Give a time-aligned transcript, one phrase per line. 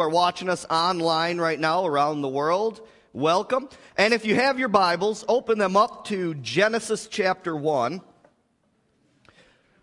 [0.00, 3.68] are watching us online right now around the world, welcome.
[3.96, 8.00] And if you have your Bibles, open them up to Genesis chapter 1.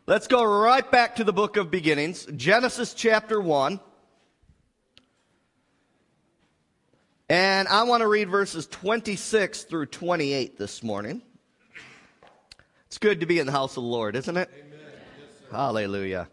[0.06, 3.80] Let's go right back to the book of beginnings, Genesis chapter 1.
[7.30, 11.22] And I want to read verses 26 through 28 this morning.
[12.86, 14.50] It's good to be in the house of the Lord, isn't it?
[14.54, 14.70] Amen.
[14.72, 16.30] Yes, Hallelujah.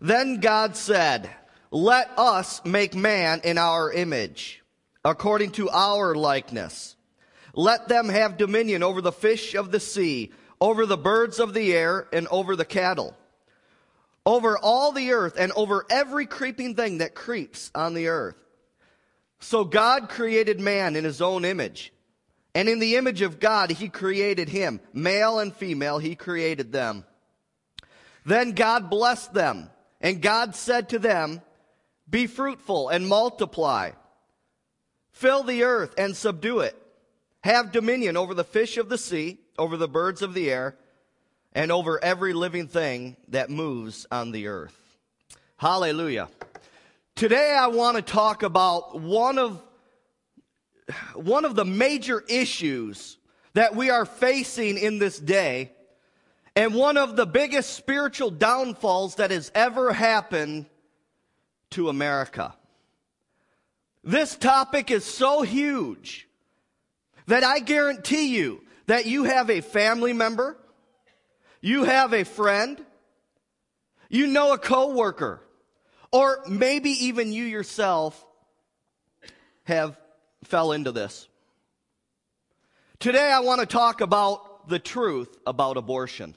[0.00, 1.28] Then God said,
[1.70, 4.62] Let us make man in our image,
[5.04, 6.96] according to our likeness.
[7.54, 11.74] Let them have dominion over the fish of the sea, over the birds of the
[11.74, 13.16] air, and over the cattle,
[14.24, 18.36] over all the earth, and over every creeping thing that creeps on the earth.
[19.40, 21.92] So God created man in his own image.
[22.54, 24.80] And in the image of God, he created him.
[24.92, 27.04] Male and female, he created them.
[28.24, 29.70] Then God blessed them.
[30.00, 31.40] And God said to them,
[32.10, 33.90] Be fruitful and multiply.
[35.10, 36.76] Fill the earth and subdue it.
[37.44, 40.76] Have dominion over the fish of the sea, over the birds of the air,
[41.52, 44.78] and over every living thing that moves on the earth.
[45.56, 46.28] Hallelujah.
[47.14, 49.60] Today I want to talk about one of,
[51.14, 53.18] one of the major issues
[53.54, 55.72] that we are facing in this day
[56.54, 60.66] and one of the biggest spiritual downfalls that has ever happened
[61.70, 62.54] to America.
[64.04, 66.28] This topic is so huge
[67.26, 70.56] that I guarantee you that you have a family member,
[71.60, 72.82] you have a friend,
[74.08, 75.42] you know a coworker,
[76.10, 78.24] or maybe even you yourself
[79.64, 79.98] have
[80.44, 81.28] fell into this.
[82.98, 86.34] Today I want to talk about the truth about abortion.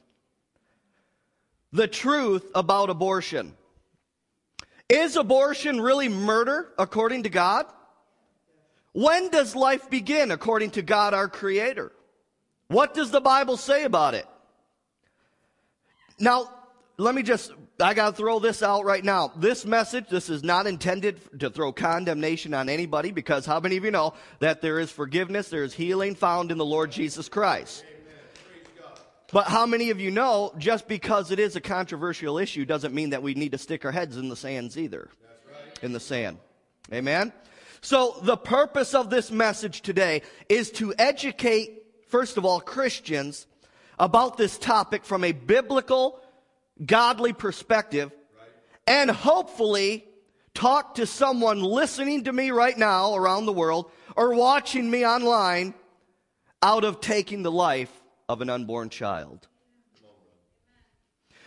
[1.72, 3.56] The truth about abortion.
[4.92, 7.66] Is abortion really murder according to God?
[8.92, 11.94] When does life begin according to God our creator?
[12.68, 14.28] What does the Bible say about it?
[16.20, 16.50] Now,
[16.98, 19.32] let me just I got to throw this out right now.
[19.38, 23.86] This message, this is not intended to throw condemnation on anybody because how many of
[23.86, 27.86] you know that there is forgiveness, there is healing found in the Lord Jesus Christ?
[29.32, 33.12] But how many of you know just because it is a controversial issue doesn't mean
[33.12, 35.10] that we need to stick our heads in the sands either?
[35.48, 35.84] Right.
[35.84, 36.38] In the sand.
[36.94, 37.32] Amen?
[37.82, 43.48] So the purpose of this message today is to educate, first of all, Christians
[43.98, 46.20] about this topic from a biblical
[46.86, 48.12] godly perspective
[48.86, 50.06] and hopefully
[50.54, 55.74] talk to someone listening to me right now around the world or watching me online
[56.62, 58.01] out of taking the life
[58.32, 59.46] of an unborn child.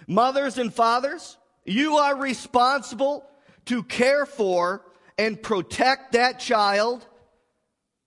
[0.07, 3.25] Mothers and fathers, you are responsible
[3.65, 4.85] to care for
[5.17, 7.07] and protect that child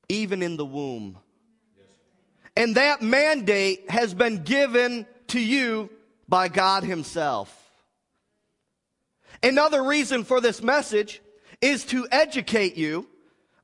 [0.09, 1.17] even in the womb.
[2.55, 5.89] And that mandate has been given to you
[6.29, 7.51] by God Himself.
[9.41, 11.19] Another reason for this message
[11.61, 13.07] is to educate you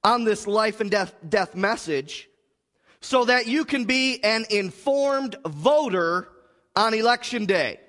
[0.04, 2.30] on this life and death, death message
[3.04, 6.30] so that you can be an informed voter
[6.74, 7.80] on election day.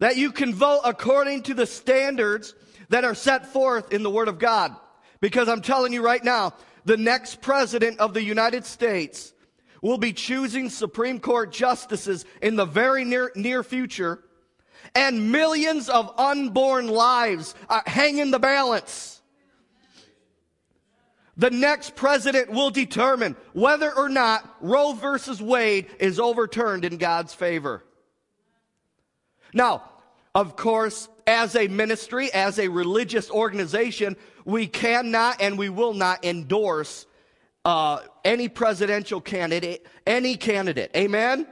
[0.00, 2.54] That you can vote according to the standards
[2.88, 4.74] that are set forth in the Word of God.
[5.20, 6.54] Because I'm telling you right now,
[6.84, 9.32] the next president of the United States
[9.82, 14.20] will be choosing Supreme Court justices in the very near, near future,
[14.96, 17.54] and millions of unborn lives
[17.86, 19.17] hang in the balance.
[21.38, 27.32] The next president will determine whether or not Roe versus Wade is overturned in God's
[27.32, 27.84] favor.
[29.54, 29.84] Now,
[30.34, 36.24] of course, as a ministry, as a religious organization, we cannot and we will not
[36.24, 37.06] endorse
[37.64, 40.90] uh, any presidential candidate, any candidate.
[40.96, 41.46] Amen?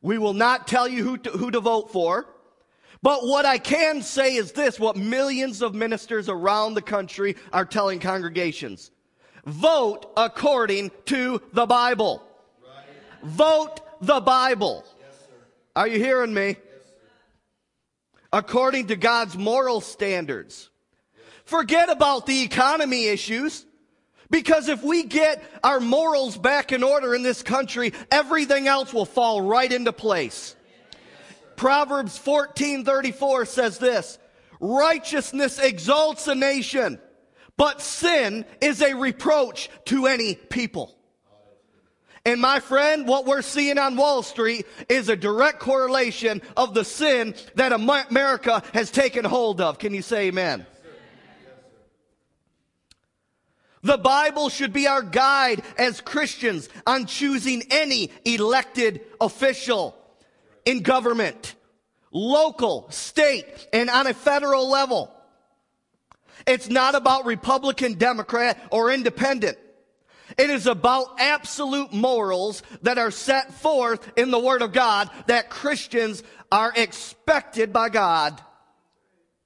[0.00, 2.26] We will not tell you who to, who to vote for.
[3.02, 7.64] But what I can say is this what millions of ministers around the country are
[7.64, 8.90] telling congregations
[9.46, 12.22] vote according to the Bible.
[12.62, 12.84] Right.
[13.22, 14.84] Vote the Bible.
[14.98, 15.28] Yes,
[15.76, 16.56] are you hearing me?
[18.32, 20.70] According to God's moral standards.
[21.44, 23.66] Forget about the economy issues.
[24.30, 29.04] Because if we get our morals back in order in this country, everything else will
[29.04, 30.54] fall right into place.
[31.60, 34.18] Proverbs 14:34 says this,
[34.60, 36.98] righteousness exalts a nation,
[37.58, 40.96] but sin is a reproach to any people.
[42.24, 46.82] And my friend, what we're seeing on Wall Street is a direct correlation of the
[46.82, 49.78] sin that America has taken hold of.
[49.78, 50.64] Can you say amen?
[53.82, 59.99] The Bible should be our guide as Christians on choosing any elected official
[60.64, 61.54] in government,
[62.12, 65.12] local, state, and on a federal level.
[66.46, 69.58] It's not about Republican, Democrat, or independent.
[70.38, 75.50] It is about absolute morals that are set forth in the Word of God that
[75.50, 76.22] Christians
[76.52, 78.40] are expected by God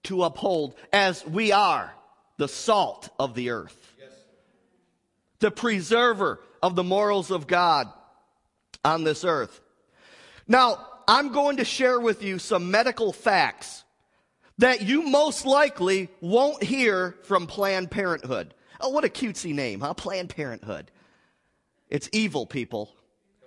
[0.04, 1.92] to uphold as we are
[2.36, 3.76] the salt of the earth,
[5.38, 7.88] the preserver of the morals of God
[8.84, 9.60] on this earth.
[10.46, 13.84] Now, I'm going to share with you some medical facts
[14.58, 18.54] that you most likely won't hear from Planned Parenthood.
[18.80, 19.94] Oh, what a cutesy name, huh?
[19.94, 20.90] Planned Parenthood.
[21.90, 22.94] It's evil, people.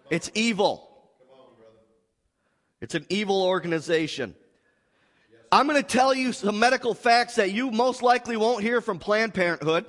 [0.09, 0.87] It's evil.
[2.81, 4.35] It's an evil organization.
[5.51, 8.99] I'm going to tell you some medical facts that you most likely won't hear from
[8.99, 9.85] Planned Parenthood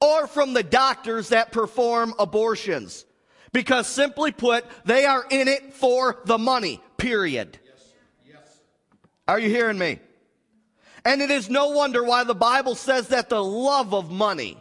[0.00, 3.04] or from the doctors that perform abortions.
[3.52, 7.58] Because simply put, they are in it for the money, period.
[7.64, 7.92] Yes.
[8.26, 8.60] Yes.
[9.26, 9.98] Are you hearing me?
[11.04, 14.58] And it is no wonder why the Bible says that the love of money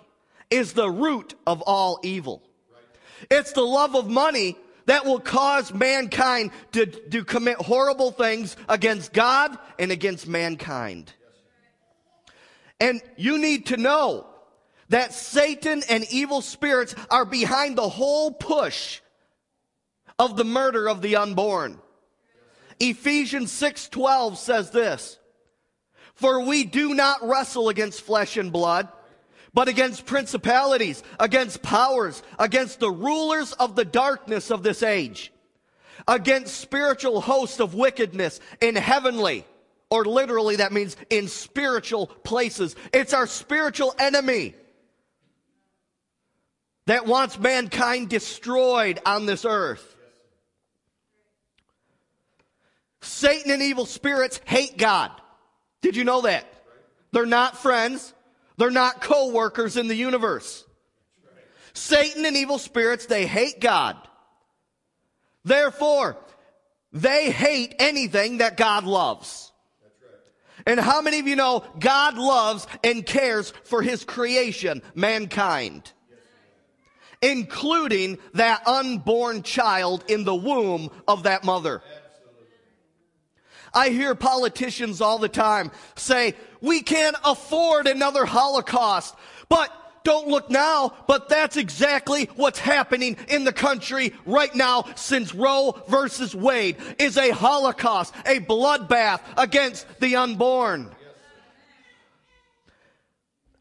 [0.49, 2.41] is the root of all evil.
[2.73, 3.29] Right.
[3.39, 9.13] It's the love of money that will cause mankind to, to commit horrible things against
[9.13, 11.13] God and against mankind.
[11.19, 12.33] Yes.
[12.79, 14.28] And you need to know
[14.89, 19.01] that Satan and evil spirits are behind the whole push
[20.17, 21.79] of the murder of the unborn.
[22.79, 25.17] Ephesians 6:12 says this,
[26.13, 28.89] "For we do not wrestle against flesh and blood,
[29.53, 35.31] but against principalities, against powers, against the rulers of the darkness of this age,
[36.07, 39.45] against spiritual hosts of wickedness in heavenly
[39.89, 42.75] or literally that means in spiritual places.
[42.93, 44.55] It's our spiritual enemy
[46.89, 49.95] that wants mankind destroyed on this earth.
[53.01, 55.11] Satan and evil spirits hate God.
[55.83, 56.51] Did you know that?
[57.11, 58.11] They're not friends.
[58.57, 60.65] They're not co-workers in the universe.
[61.73, 63.95] Satan and evil spirits, they hate God.
[65.45, 66.17] Therefore,
[66.91, 69.51] they hate anything that God loves.
[70.65, 75.93] And how many of you know God loves and cares for his creation, mankind?
[77.21, 81.81] Including that unborn child in the womb of that mother.
[83.73, 89.15] I hear politicians all the time say, we can't afford another Holocaust.
[89.47, 89.71] But
[90.03, 95.83] don't look now, but that's exactly what's happening in the country right now since Roe
[95.87, 100.89] versus Wade is a Holocaust, a bloodbath against the unborn.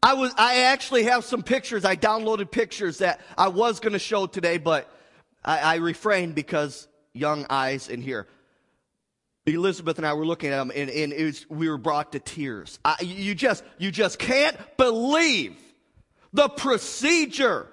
[0.01, 1.83] I was, I actually have some pictures.
[1.83, 4.89] I downloaded pictures that I was going to show today, but
[5.43, 8.27] I, I, refrained because young eyes in here.
[9.45, 12.79] Elizabeth and I were looking at them, and, and was, we were brought to tears.
[12.85, 15.57] I, you just, you just can't believe
[16.33, 17.67] the procedure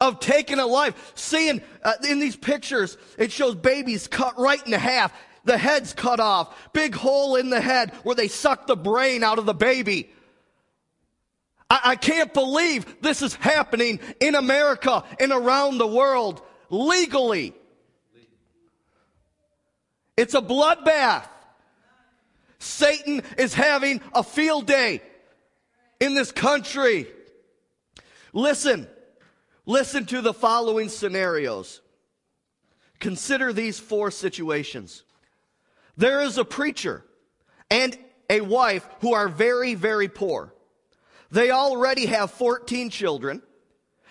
[0.00, 1.12] of taking a life.
[1.14, 5.12] Seeing uh, in these pictures, it shows babies cut right in half,
[5.44, 9.38] the head's cut off, big hole in the head where they suck the brain out
[9.38, 10.10] of the baby.
[11.72, 17.54] I, I can't believe this is happening in America and around the world legally.
[20.14, 21.26] It's a bloodbath.
[22.58, 25.00] Satan is having a field day
[25.98, 27.06] in this country.
[28.34, 28.86] Listen,
[29.64, 31.80] listen to the following scenarios.
[33.00, 35.04] Consider these four situations.
[35.96, 37.02] There is a preacher
[37.70, 37.96] and
[38.28, 40.52] a wife who are very, very poor.
[41.32, 43.42] They already have 14 children.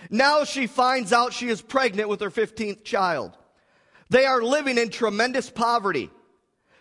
[0.10, 3.38] Now she finds out she is pregnant with her 15th child.
[4.10, 6.10] They are living in tremendous poverty.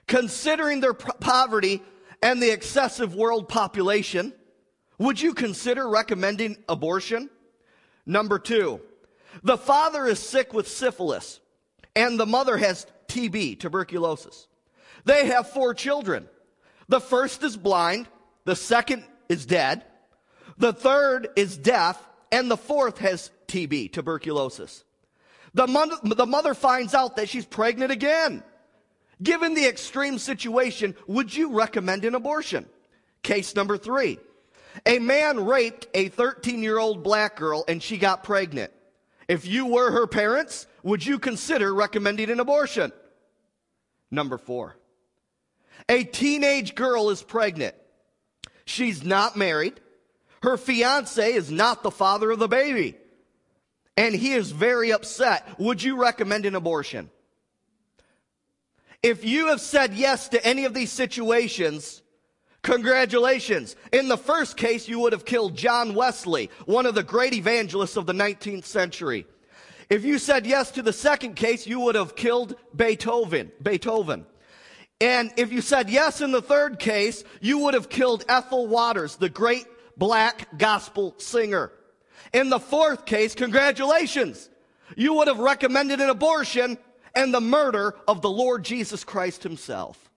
[0.06, 1.82] Considering their poverty
[2.22, 4.32] and the excessive world population,
[4.98, 7.28] would you consider recommending abortion?
[8.06, 8.80] Number two,
[9.42, 11.40] the father is sick with syphilis
[11.94, 14.46] and the mother has TB, tuberculosis.
[15.04, 16.28] They have four children.
[16.88, 18.08] The first is blind,
[18.46, 19.84] the second is dead,
[20.60, 22.00] the third is deaf,
[22.30, 24.84] and the fourth has TB, tuberculosis.
[25.54, 28.44] The mother, the mother finds out that she's pregnant again.
[29.22, 32.66] Given the extreme situation, would you recommend an abortion?
[33.22, 34.18] Case number three.
[34.86, 38.72] A man raped a 13 year old black girl and she got pregnant.
[39.28, 42.92] If you were her parents, would you consider recommending an abortion?
[44.10, 44.76] Number four.
[45.88, 47.74] A teenage girl is pregnant.
[48.64, 49.80] She's not married.
[50.42, 52.96] Her fiance is not the father of the baby.
[53.96, 55.46] And he is very upset.
[55.58, 57.10] Would you recommend an abortion?
[59.02, 62.02] If you have said yes to any of these situations,
[62.62, 63.76] congratulations.
[63.92, 67.96] In the first case, you would have killed John Wesley, one of the great evangelists
[67.96, 69.26] of the 19th century.
[69.90, 73.52] If you said yes to the second case, you would have killed Beethoven.
[73.62, 74.24] Beethoven.
[75.00, 79.16] And if you said yes in the third case, you would have killed Ethel Waters,
[79.16, 79.66] the great
[80.00, 81.70] black gospel singer.
[82.32, 84.48] In the fourth case, congratulations.
[84.96, 86.78] You would have recommended an abortion
[87.14, 90.10] and the murder of the Lord Jesus Christ himself.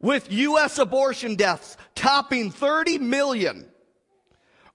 [0.00, 0.78] With U.S.
[0.78, 3.66] abortion deaths topping 30 million,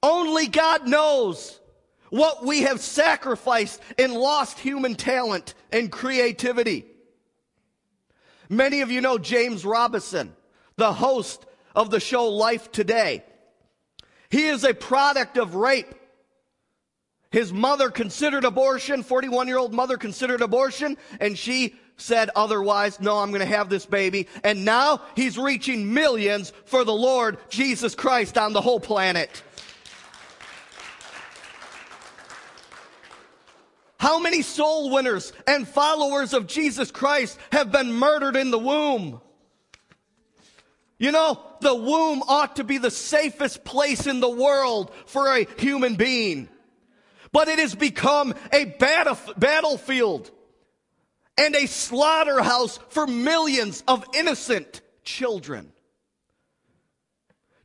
[0.02, 1.60] only God knows
[2.10, 6.86] what we have sacrificed in lost human talent and creativity.
[8.48, 10.34] Many of you know James Robison,
[10.80, 11.46] the host
[11.76, 13.24] of the show Life Today.
[14.32, 15.94] He is a product of rape
[17.32, 23.18] his mother considered abortion, 41 year old mother considered abortion, and she said otherwise, no,
[23.18, 24.28] I'm going to have this baby.
[24.44, 29.44] And now he's reaching millions for the Lord Jesus Christ on the whole planet.
[34.00, 39.22] How many soul winners and followers of Jesus Christ have been murdered in the womb?
[41.00, 45.48] You know, the womb ought to be the safest place in the world for a
[45.58, 46.50] human being
[47.32, 50.32] but it has become a battlefield
[51.38, 55.72] and a slaughterhouse for millions of innocent children.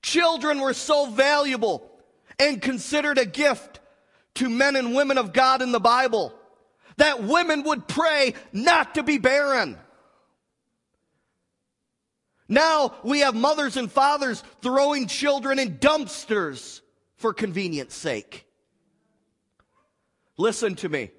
[0.03, 1.91] Children were so valuable
[2.39, 3.81] and considered a gift
[4.35, 6.33] to men and women of God in the Bible
[6.97, 9.79] that women would pray not to be barren.
[12.49, 16.81] Now we have mothers and fathers throwing children in dumpsters
[17.17, 18.47] for convenience sake.
[20.37, 21.11] Listen to me.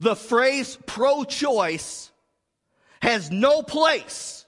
[0.00, 2.10] The phrase pro choice
[3.00, 4.44] has no place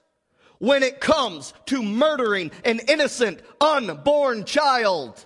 [0.59, 5.25] when it comes to murdering an innocent, unborn child.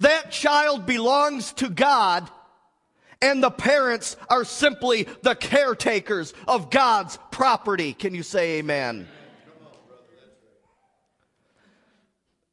[0.00, 2.30] That child belongs to God,
[3.20, 7.92] and the parents are simply the caretakers of God's property.
[7.92, 9.06] Can you say amen?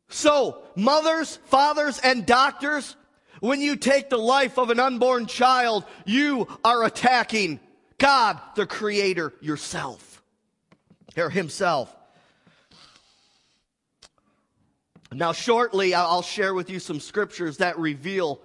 [0.10, 2.96] So, mothers, fathers, and doctors
[3.40, 7.60] when you take the life of an unborn child, you are attacking
[7.98, 10.22] God, the Creator, yourself,
[11.16, 11.96] or Himself.
[15.12, 18.42] Now, shortly, I'll share with you some scriptures that reveal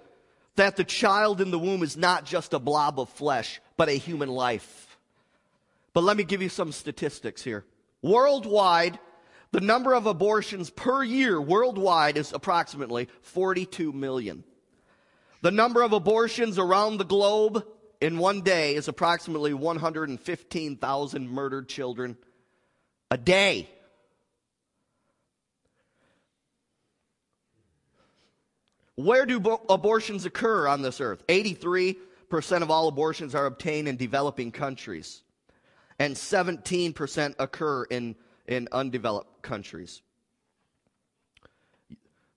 [0.55, 3.93] that the child in the womb is not just a blob of flesh, but a
[3.93, 4.97] human life.
[5.93, 7.65] But let me give you some statistics here.
[8.01, 8.97] Worldwide,
[9.51, 14.43] the number of abortions per year worldwide is approximately 42 million.
[15.41, 17.65] The number of abortions around the globe
[18.01, 22.17] in one day is approximately 115,000 murdered children
[23.11, 23.69] a day.
[28.95, 31.25] Where do bo- abortions occur on this earth?
[31.27, 31.97] 83%
[32.61, 35.21] of all abortions are obtained in developing countries,
[35.99, 38.15] and 17% occur in,
[38.47, 40.01] in undeveloped countries.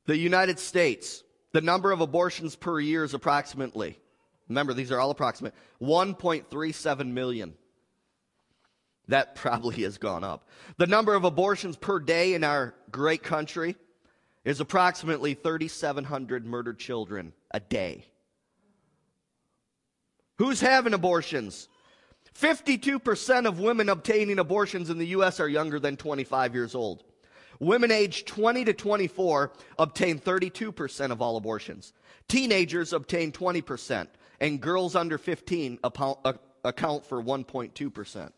[0.07, 1.23] The United States,
[1.53, 3.99] the number of abortions per year is approximately,
[4.49, 7.55] remember, these are all approximate, 1.37 million.
[9.09, 10.49] That probably has gone up.
[10.77, 13.77] The number of abortions per day in our great country
[14.45, 18.07] is approximately 3,700 murdered children a day.
[20.37, 21.69] Who's having abortions?
[22.35, 25.41] 52% of women obtaining abortions in the U.S.
[25.41, 27.05] are younger than 25 years old.
[27.61, 31.93] Women aged 20 to 24 obtain 32% of all abortions.
[32.29, 34.07] Teenagers obtain 20%,
[34.41, 36.33] and girls under 15 uh,
[36.65, 38.33] account for 1.2%.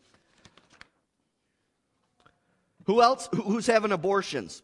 [2.87, 3.29] Who else?
[3.35, 4.63] Who's having abortions?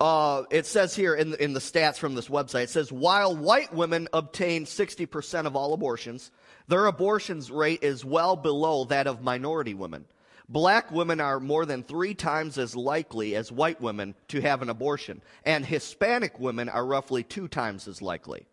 [0.00, 3.36] Uh, it says here in the, in the stats from this website, it says while
[3.36, 6.30] white women obtain 60% of all abortions,
[6.68, 10.06] their abortions rate is well below that of minority women.
[10.48, 14.70] Black women are more than three times as likely as white women to have an
[14.70, 18.46] abortion, and Hispanic women are roughly two times as likely.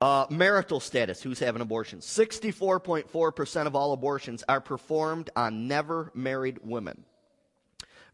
[0.00, 2.06] Uh, marital status, who's having abortions?
[2.06, 7.04] 64.4% of all abortions are performed on never married women.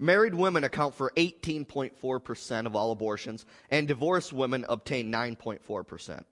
[0.03, 6.25] Married women account for 18.4% of all abortions, and divorced women obtain 9.4%.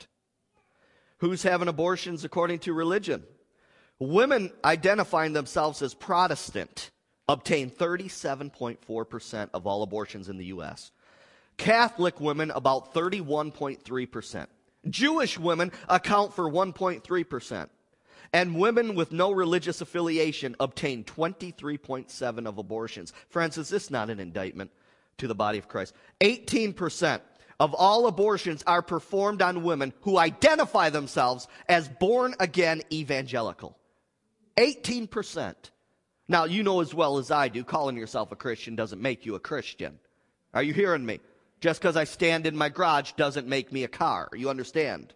[1.18, 3.22] Who's having abortions according to religion?
[4.00, 6.90] Women identifying themselves as Protestant
[7.28, 10.90] obtain 37.4% of all abortions in the U.S.
[11.56, 14.46] Catholic women, about 31.3%.
[14.88, 17.68] Jewish women account for 1.3%.
[18.32, 23.12] And women with no religious affiliation obtain 23.7 of abortions.
[23.28, 24.70] Friends, is this not an indictment
[25.18, 25.94] to the body of Christ?
[26.20, 27.20] 18%
[27.58, 33.76] of all abortions are performed on women who identify themselves as born again evangelical.
[34.56, 35.54] 18%.
[36.28, 39.34] Now, you know as well as I do, calling yourself a Christian doesn't make you
[39.34, 39.98] a Christian.
[40.54, 41.20] Are you hearing me?
[41.60, 44.28] Just because I stand in my garage doesn't make me a car.
[44.32, 45.12] You understand?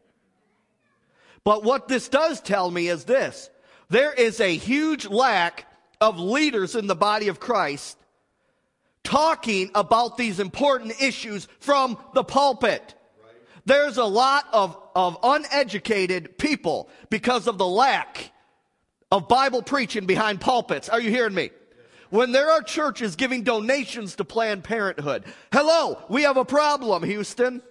[1.45, 3.51] But what this does tell me is this
[3.91, 5.67] there is a huge lack
[6.01, 7.99] of leaders in the body of Christ
[9.03, 12.95] talking about these important issues from the pulpit.
[13.67, 18.33] There's a lot of, of uneducated people because of the lack
[19.11, 20.89] of Bible preaching behind pulpits.
[20.89, 21.51] Are you hearing me?
[22.11, 27.63] When there are churches giving donations to Planned Parenthood, hello, we have a problem, Houston.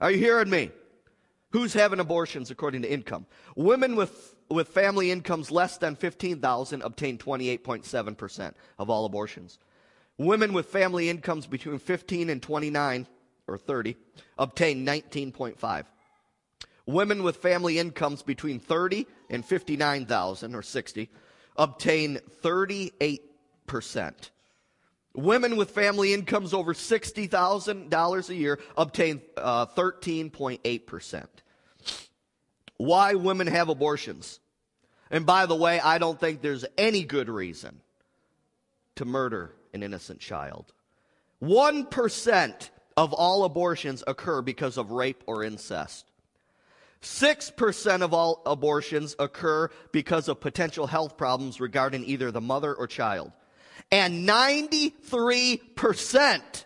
[0.00, 0.70] Are you hearing me?
[1.52, 3.26] Who's having abortions according to income?
[3.56, 9.58] Women with, with family incomes less than 15,000 obtain 28.7% of all abortions.
[10.16, 13.06] Women with family incomes between 15 and 29
[13.46, 13.96] or 30
[14.38, 15.84] obtain 19.5.
[16.86, 21.10] Women with family incomes between 30 and 59,000 or 60
[21.56, 23.20] obtain 38%.
[25.14, 31.26] Women with family incomes over $60,000 a year obtain uh, 13.8%.
[32.78, 34.40] Why women have abortions.
[35.10, 37.80] And by the way, I don't think there's any good reason
[38.96, 40.72] to murder an innocent child.
[41.42, 46.06] 1% of all abortions occur because of rape or incest.
[47.02, 52.86] 6% of all abortions occur because of potential health problems regarding either the mother or
[52.86, 53.32] child.
[53.92, 56.64] And 93%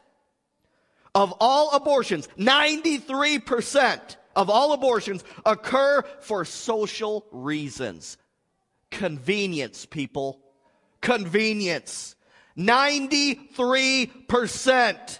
[1.14, 8.16] of all abortions, 93% of all abortions occur for social reasons.
[8.90, 10.40] Convenience, people.
[11.00, 12.14] Convenience.
[12.56, 15.18] 93%.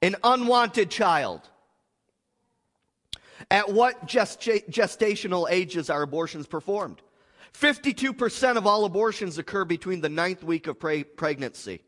[0.00, 1.42] An unwanted child.
[3.50, 7.02] At what gestational ages are abortions performed?
[7.60, 11.82] 52% of all abortions occur between the ninth week of pre- pregnancy.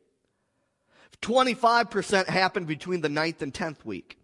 [1.21, 4.19] 25% happen between the ninth and 10th week.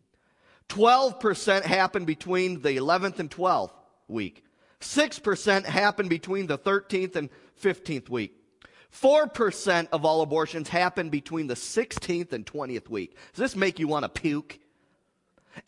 [0.68, 3.72] 12% happen between the 11th and 12th
[4.08, 4.44] week.
[4.80, 7.28] 6% happen between the 13th and
[7.60, 8.40] 15th week.
[8.92, 13.16] 4% of all abortions happen between the 16th and 20th week.
[13.34, 14.60] Does this make you want to puke?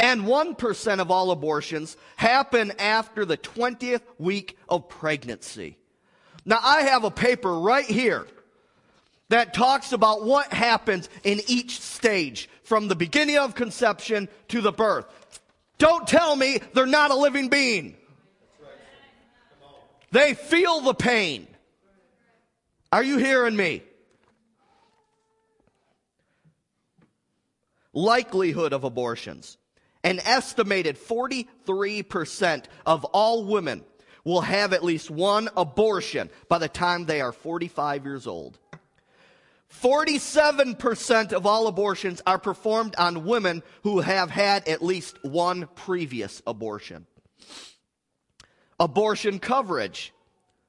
[0.01, 5.77] And 1% of all abortions happen after the 20th week of pregnancy.
[6.45, 8.27] Now, I have a paper right here
[9.29, 14.73] that talks about what happens in each stage from the beginning of conception to the
[14.73, 15.07] birth.
[15.79, 17.97] Don't tell me they're not a living being.
[20.13, 21.47] They feel the pain.
[22.93, 23.83] Are you hearing me?
[27.93, 29.59] Likelihood of abortions.
[30.07, 33.85] An estimated 43% of all women
[34.23, 38.57] will have at least one abortion by the time they are 45 years old.
[39.83, 46.41] 47% of all abortions are performed on women who have had at least one previous
[46.47, 47.05] abortion.
[48.79, 50.13] Abortion coverage.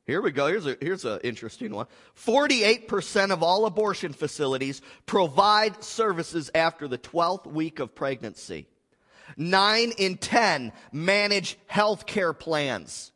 [0.07, 0.47] Here we go.
[0.47, 1.85] Here's a here's an interesting one.
[2.15, 8.65] 48% of all abortion facilities provide services after the 12th week of pregnancy.
[9.35, 13.11] Nine in 10 manage health care plans,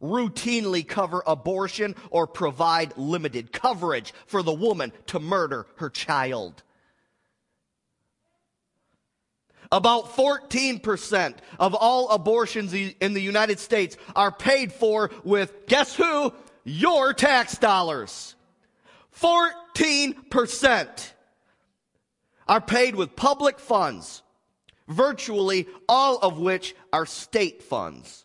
[0.00, 6.62] routinely cover abortion or provide limited coverage for the woman to murder her child.
[9.70, 16.32] About 14% of all abortions in the United States are paid for with, guess who?
[16.64, 18.34] Your tax dollars.
[19.20, 21.12] 14%
[22.46, 24.22] are paid with public funds
[24.88, 28.24] virtually all of which are state funds.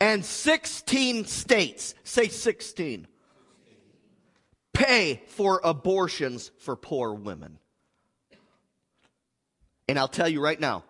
[0.00, 3.08] And 16 states, say 16,
[4.72, 7.58] pay for abortions for poor women.
[9.88, 10.84] And I'll tell you right now,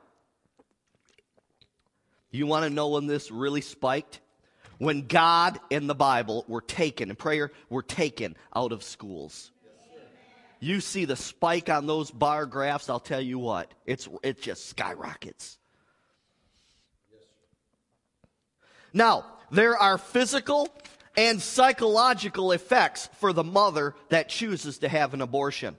[2.30, 4.20] you want to know when this really spiked?
[4.76, 9.50] When God and the Bible were taken, and prayer were taken out of schools
[10.60, 14.66] you see the spike on those bar graphs, I'll tell you what, it's, it just
[14.68, 15.58] skyrockets.
[18.92, 20.68] Now, there are physical
[21.16, 25.76] and psychological effects for the mother that chooses to have an abortion.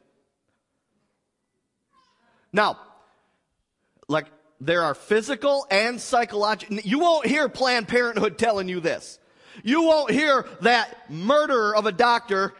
[2.52, 2.78] Now,
[4.08, 4.28] like
[4.60, 6.78] there are physical and psychological.
[6.78, 9.20] You won't hear Planned Parenthood telling you this.
[9.63, 12.54] You won't hear that murderer of a doctor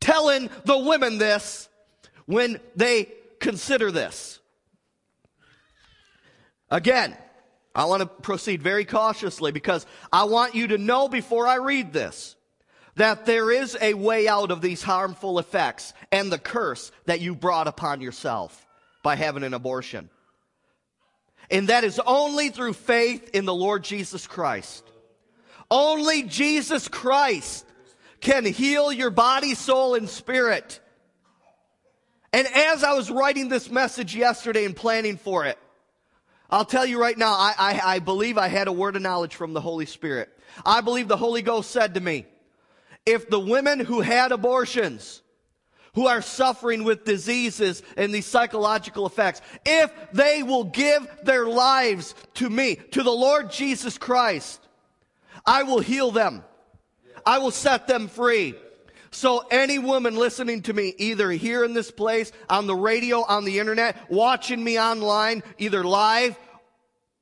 [0.00, 1.68] telling the women this
[2.26, 3.08] when they
[3.38, 4.38] consider this.
[6.70, 7.16] Again,
[7.74, 11.92] I want to proceed very cautiously because I want you to know before I read
[11.92, 12.36] this
[12.96, 17.34] that there is a way out of these harmful effects and the curse that you
[17.34, 18.66] brought upon yourself
[19.02, 20.10] by having an abortion.
[21.50, 24.84] And that is only through faith in the Lord Jesus Christ.
[25.70, 27.64] Only Jesus Christ
[28.20, 30.80] can heal your body, soul, and spirit.
[32.32, 35.58] And as I was writing this message yesterday and planning for it,
[36.48, 39.36] I'll tell you right now, I, I, I, believe I had a word of knowledge
[39.36, 40.28] from the Holy Spirit.
[40.66, 42.26] I believe the Holy Ghost said to me,
[43.06, 45.22] if the women who had abortions,
[45.94, 52.14] who are suffering with diseases and these psychological effects, if they will give their lives
[52.34, 54.60] to me, to the Lord Jesus Christ,
[55.46, 56.44] I will heal them.
[57.24, 58.54] I will set them free.
[59.10, 63.44] So any woman listening to me, either here in this place, on the radio, on
[63.44, 66.38] the internet, watching me online, either live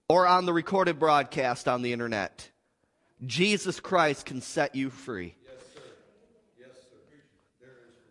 [0.09, 2.51] or on the recorded broadcast on the internet,
[3.27, 5.35] Jesus Christ can set you free.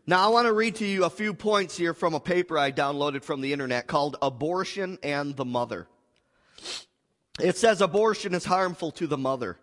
[0.09, 2.71] Now, I want to read to you a few points here from a paper I
[2.71, 5.85] downloaded from the internet called Abortion and the Mother.
[7.41, 9.57] It says abortion is harmful to the mother.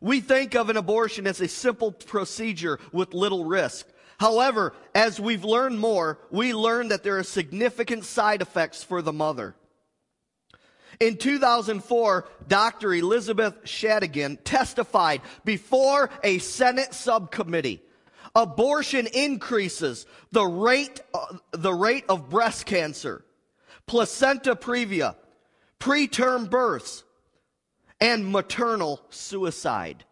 [0.00, 3.86] We think of an abortion as a simple procedure with little risk.
[4.18, 9.12] However, as we've learned more, we learn that there are significant side effects for the
[9.12, 9.54] mother.
[11.00, 12.92] In 2004, Dr.
[12.92, 17.82] Elizabeth Shadigian testified before a Senate subcommittee.
[18.34, 23.24] Abortion increases the rate, uh, the rate of breast cancer,
[23.86, 25.16] placenta previa,
[25.80, 27.02] preterm births,
[28.00, 30.04] and maternal suicide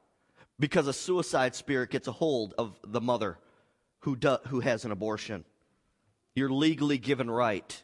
[0.60, 3.38] because a suicide spirit gets a hold of the mother
[4.00, 5.44] who, do, who has an abortion.
[6.34, 7.82] You're legally given right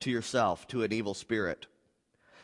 [0.00, 1.66] to yourself, to an evil spirit.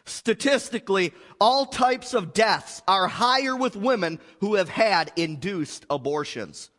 [0.04, 6.70] Statistically, all types of deaths are higher with women who have had induced abortions.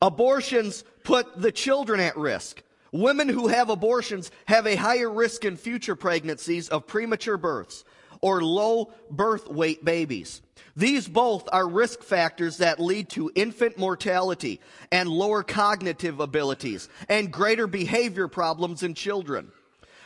[0.00, 2.62] Abortions put the children at risk.
[2.90, 7.84] Women who have abortions have a higher risk in future pregnancies of premature births
[8.24, 10.40] or low birth weight babies.
[10.74, 17.30] These both are risk factors that lead to infant mortality and lower cognitive abilities and
[17.30, 19.52] greater behavior problems in children.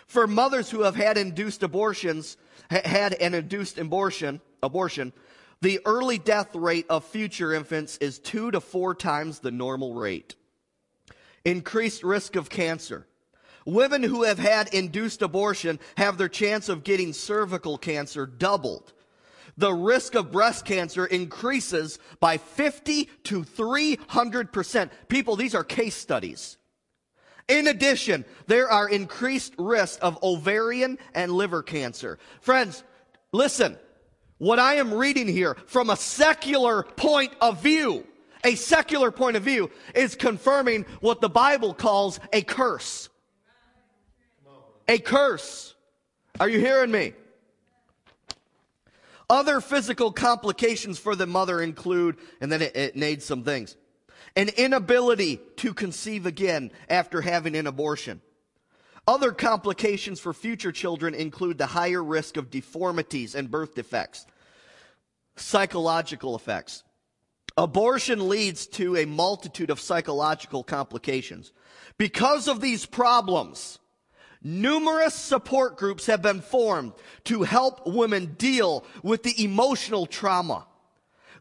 [0.08, 2.36] For mothers who have had induced abortions,
[2.70, 5.12] had an induced abortion, abortion,
[5.60, 10.34] the early death rate of future infants is two to four times the normal rate.
[11.44, 13.06] Increased risk of cancer.
[13.68, 18.94] Women who have had induced abortion have their chance of getting cervical cancer doubled.
[19.58, 24.90] The risk of breast cancer increases by 50 to 300%.
[25.08, 26.56] People, these are case studies.
[27.46, 32.18] In addition, there are increased risks of ovarian and liver cancer.
[32.40, 32.82] Friends,
[33.32, 33.76] listen.
[34.38, 38.06] What I am reading here from a secular point of view,
[38.44, 43.10] a secular point of view, is confirming what the Bible calls a curse
[44.88, 45.74] a curse.
[46.40, 47.12] Are you hearing me?
[49.30, 53.76] Other physical complications for the mother include, and then it, it needs some things,
[54.34, 58.22] an inability to conceive again after having an abortion.
[59.06, 64.26] Other complications for future children include the higher risk of deformities and birth defects,
[65.36, 66.84] psychological effects.
[67.56, 71.52] Abortion leads to a multitude of psychological complications.
[71.96, 73.78] Because of these problems,
[74.42, 76.92] Numerous support groups have been formed
[77.24, 80.66] to help women deal with the emotional trauma.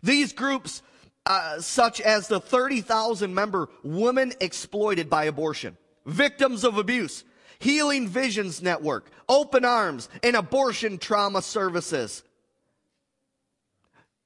[0.01, 0.81] These groups,
[1.25, 7.23] uh, such as the 30,000 member Women Exploited by Abortion, Victims of Abuse,
[7.59, 12.23] Healing Visions Network, Open Arms, and Abortion Trauma Services.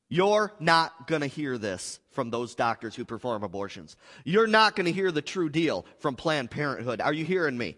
[0.08, 3.96] You're not going to hear this from those doctors who perform abortions.
[4.26, 7.00] You're not going to hear the true deal from Planned Parenthood.
[7.00, 7.78] Are you hearing me?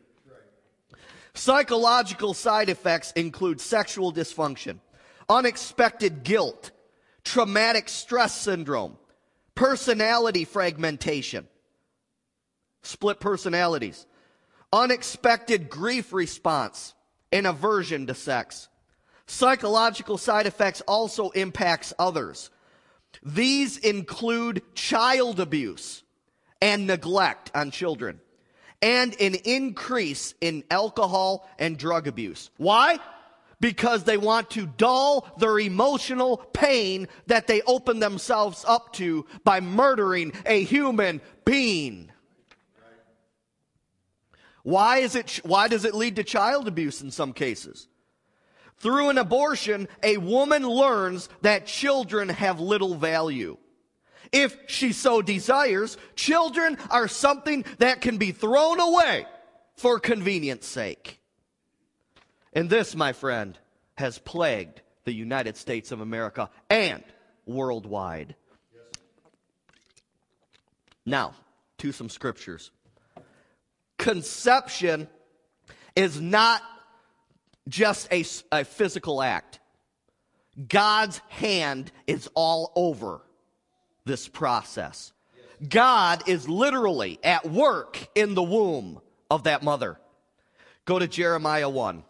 [1.36, 4.80] Psychological side effects include sexual dysfunction,
[5.28, 6.72] unexpected guilt,
[7.24, 8.98] traumatic stress syndrome,
[9.56, 11.48] personality fragmentation,
[12.84, 14.06] split personalities,
[14.72, 16.94] unexpected grief response,
[17.32, 18.70] and aversion to sex,
[19.26, 22.50] Psychological side effects also impacts others.
[23.24, 26.04] These include child abuse
[26.62, 28.20] and neglect on children
[28.84, 32.52] and an increase in alcohol and drug abuse.
[32.58, 33.00] Why?
[33.62, 39.62] Because they want to dull their emotional pain that they open themselves up to by
[39.62, 42.12] murdering a human being.
[44.64, 47.88] Why is it why does it lead to child abuse in some cases?
[48.78, 53.58] Through an abortion, a woman learns that children have little value.
[54.34, 59.28] If she so desires, children are something that can be thrown away
[59.76, 61.20] for convenience sake.
[62.52, 63.58] And this, my friend,
[63.96, 67.04] has plagued the United States of America and
[67.46, 68.36] worldwide.
[71.06, 71.36] Now,
[71.78, 72.72] to some scriptures.
[74.00, 75.08] Conception
[75.96, 76.62] is not
[77.68, 79.60] just a, a physical act.
[80.68, 83.22] God's hand is all over
[84.06, 85.14] this process.
[85.68, 90.00] God is literally at work in the womb of that mother.
[90.86, 92.04] Go to Jeremiah 1.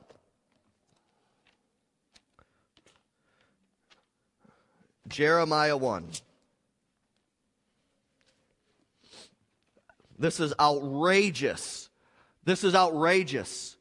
[5.07, 6.09] Jeremiah 1.
[10.17, 11.89] This is outrageous.
[12.45, 13.75] This is outrageous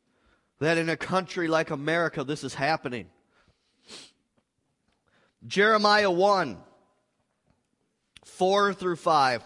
[0.59, 3.09] that in a country like America this is happening.
[5.46, 6.59] Jeremiah 1
[8.43, 9.45] 4 through 5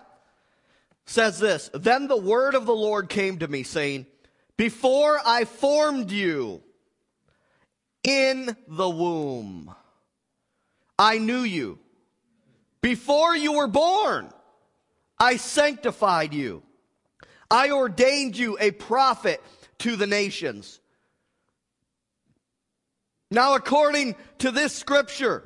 [1.05, 4.07] says this Then the word of the Lord came to me, saying,
[4.57, 6.63] Before I formed you
[8.03, 9.75] in the womb,
[10.99, 11.79] I knew you.
[12.81, 14.31] Before you were born,
[15.19, 16.63] I sanctified you.
[17.51, 19.43] I ordained you a prophet
[19.81, 20.81] to the nations.
[23.31, 25.45] Now, according to this scripture,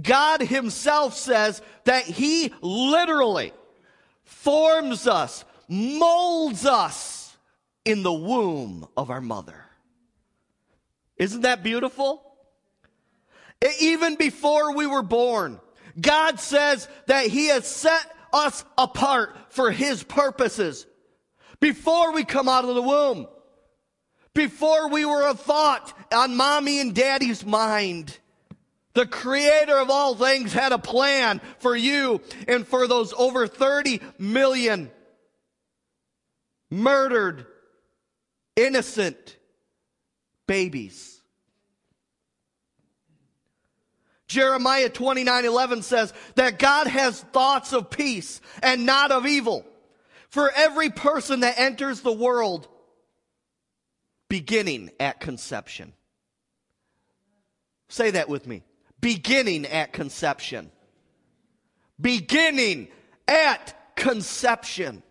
[0.00, 3.52] God Himself says that He literally
[4.24, 7.36] forms us, molds us
[7.84, 9.64] in the womb of our mother.
[11.16, 12.22] Isn't that beautiful?
[13.80, 15.60] Even before we were born,
[16.00, 20.86] God says that He has set us apart for His purposes
[21.58, 23.28] before we come out of the womb.
[24.32, 28.16] Before we were a thought on mommy and daddy's mind,
[28.94, 34.00] the creator of all things had a plan for you and for those over 30
[34.18, 34.90] million
[36.70, 37.46] murdered,
[38.56, 39.36] innocent
[40.46, 41.20] babies.
[44.26, 49.66] Jeremiah 29 11 says that God has thoughts of peace and not of evil
[50.28, 52.68] for every person that enters the world
[54.28, 55.92] beginning at conception.
[57.88, 58.62] Say that with me.
[59.00, 60.70] Beginning at conception.
[62.00, 62.88] Beginning
[63.26, 65.02] at conception.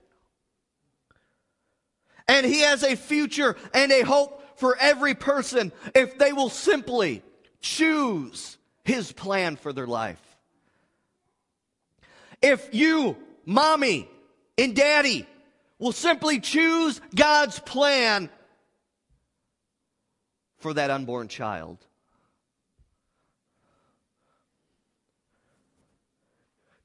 [2.27, 7.23] And he has a future and a hope for every person if they will simply
[7.59, 10.21] choose his plan for their life.
[12.41, 14.09] If you, mommy
[14.57, 15.25] and daddy,
[15.79, 18.29] will simply choose God's plan
[20.57, 21.77] for that unborn child.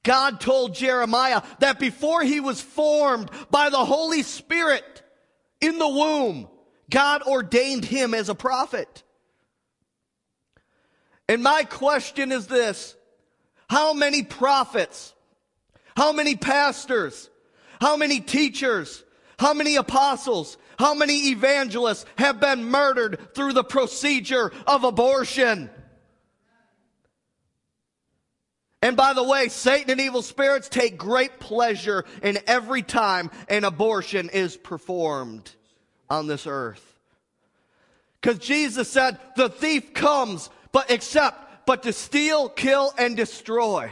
[0.05, 5.03] God told Jeremiah that before he was formed by the Holy Spirit
[5.61, 6.49] in the womb,
[6.91, 9.03] God ordained him as a prophet.
[11.29, 12.95] And my question is this
[13.69, 15.15] How many prophets,
[15.97, 17.31] how many pastors,
[17.81, 19.03] how many teachers,
[19.39, 25.71] how many apostles, how many evangelists have been murdered through the procedure of abortion?
[28.85, 33.65] And by the way, Satan and evil spirits take great pleasure in every time an
[33.65, 35.51] abortion is performed
[36.11, 36.85] on this earth.
[38.21, 43.91] Because Jesus said, the thief comes, but except, but to steal, kill, and destroy.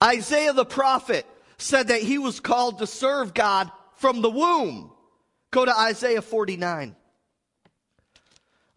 [0.00, 1.26] Isaiah the prophet
[1.58, 4.92] said that he was called to serve God from the womb.
[5.50, 6.94] Go to Isaiah 49.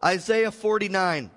[0.02, 1.30] Isaiah 49.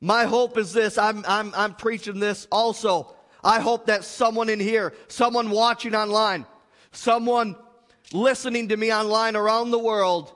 [0.00, 0.96] My hope is this.
[0.96, 3.14] I'm, I'm, I'm preaching this also.
[3.44, 6.46] I hope that someone in here, someone watching online,
[6.92, 7.56] someone
[8.12, 10.34] listening to me online around the world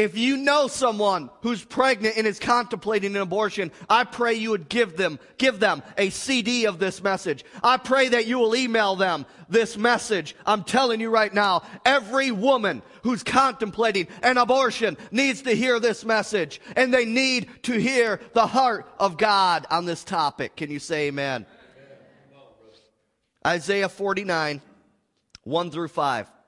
[0.00, 4.70] If you know someone who's pregnant and is contemplating an abortion, I pray you would
[4.70, 7.44] give them, give them a CD of this message.
[7.62, 10.34] I pray that you will email them this message.
[10.46, 16.02] I'm telling you right now, every woman who's contemplating an abortion needs to hear this
[16.02, 20.56] message and they need to hear the heart of God on this topic.
[20.56, 21.44] Can you say amen?
[21.44, 22.40] amen.
[23.46, 24.62] Isaiah 49,
[25.44, 26.39] 1 through 5.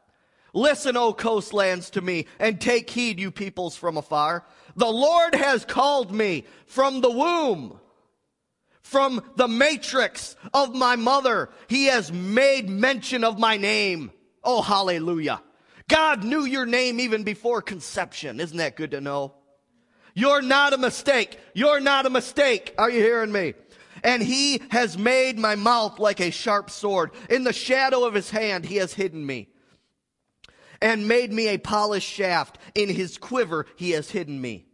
[0.55, 4.45] Listen, O coastlands, to me, and take heed, you peoples from afar.
[4.77, 7.81] The Lord has called me from the womb,
[8.83, 11.49] from the matrix of my mother.
[11.69, 14.13] He has made mention of my name.
[14.45, 15.43] Oh, hallelujah.
[15.89, 18.39] God knew your name even before conception.
[18.39, 19.35] Isn't that good to know?
[20.15, 21.39] You're not a mistake.
[21.55, 22.75] You're not a mistake.
[22.77, 23.55] Are you hearing me?
[24.05, 27.13] And he has made my mouth like a sharp sword.
[27.31, 29.49] In the shadow of his hand, he has hidden me
[30.83, 32.59] and made me a polished shaft.
[32.75, 34.67] In his quiver he has hidden me.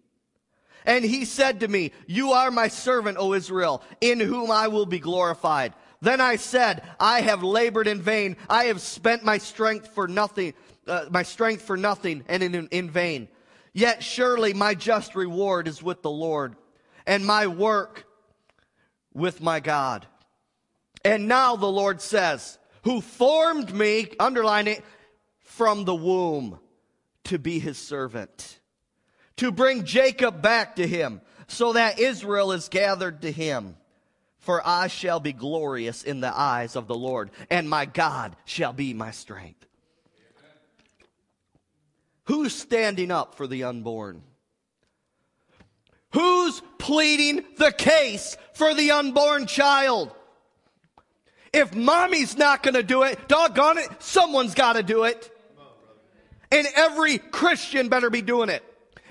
[0.85, 4.87] And he said to me, You are my servant, O Israel, in whom I will
[4.87, 5.75] be glorified.
[6.01, 8.37] Then I said, I have labored in vain.
[8.49, 10.55] I have spent my strength for nothing,
[10.87, 13.29] uh, my strength for nothing and in, in vain.
[13.73, 16.57] Yet surely my just reward is with the Lord
[17.07, 18.07] and my work
[19.12, 20.07] with my God.
[21.05, 24.85] And now the Lord says, who formed me, underline it,
[25.59, 26.61] from the womb
[27.25, 28.61] to be his servant,
[29.37, 33.77] to bring Jacob back to him, so that Israel is gathered to him.
[34.38, 38.73] For I shall be glorious in the eyes of the Lord, and my God shall
[38.73, 39.66] be my strength.
[42.27, 44.23] Who's standing up for the unborn?
[46.12, 50.14] Who's pleading the case for the unborn child?
[51.53, 55.33] If mommy's not going to do it, doggone it, someone's got to do it.
[56.50, 58.64] And every Christian better be doing it.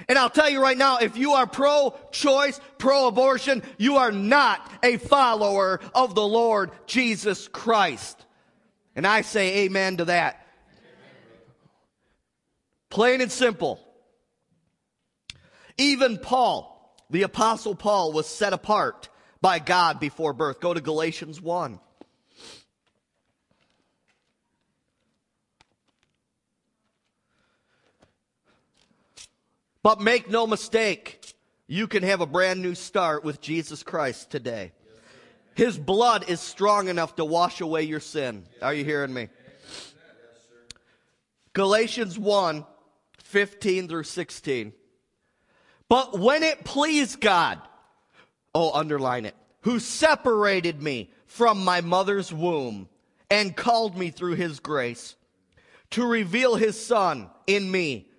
[0.07, 4.97] And I'll tell you right now, if you are pro-choice, pro-abortion, you are not a
[4.97, 8.23] follower of the Lord Jesus Christ.
[8.95, 10.45] And I say amen to that.
[12.89, 13.79] Plain and simple.
[15.77, 19.09] Even Paul, the apostle Paul, was set apart
[19.41, 20.59] by God before birth.
[20.59, 21.79] Go to Galatians 1.
[29.87, 31.33] But make no mistake,
[31.65, 34.73] you can have a brand new start with Jesus Christ today.
[35.55, 38.43] His blood is strong enough to wash away your sin.
[38.61, 39.29] Are you hearing me?
[41.53, 42.65] Galatians 1
[43.23, 44.73] 15 through 16.
[45.87, 47.61] But when it pleased God,
[48.53, 52.89] oh, underline it, who separated me from my mother's womb
[53.31, 55.15] and called me through his grace
[55.91, 58.09] to reveal his son in me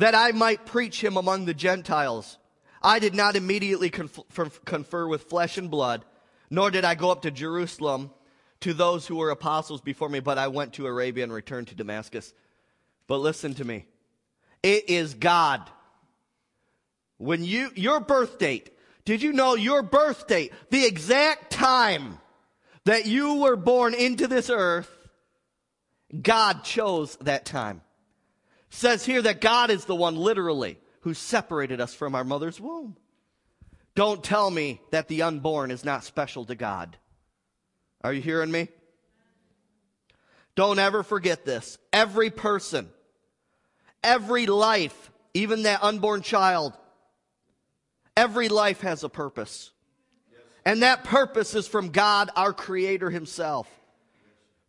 [0.00, 2.38] that I might preach him among the Gentiles.
[2.82, 6.06] I did not immediately confer with flesh and blood,
[6.48, 8.10] nor did I go up to Jerusalem
[8.60, 11.74] to those who were apostles before me, but I went to Arabia and returned to
[11.74, 12.32] Damascus.
[13.08, 13.84] But listen to me.
[14.62, 15.68] It is God.
[17.18, 18.70] When you, your birth date,
[19.04, 22.18] did you know your birth date, the exact time
[22.86, 24.90] that you were born into this earth,
[26.22, 27.82] God chose that time
[28.70, 32.96] says here that God is the one literally who separated us from our mother's womb.
[33.94, 36.96] Don't tell me that the unborn is not special to God.
[38.02, 38.68] Are you hearing me?
[40.54, 41.78] Don't ever forget this.
[41.92, 42.88] Every person,
[44.02, 46.72] every life, even that unborn child,
[48.16, 49.70] every life has a purpose.
[50.64, 53.68] And that purpose is from God, our Creator Himself.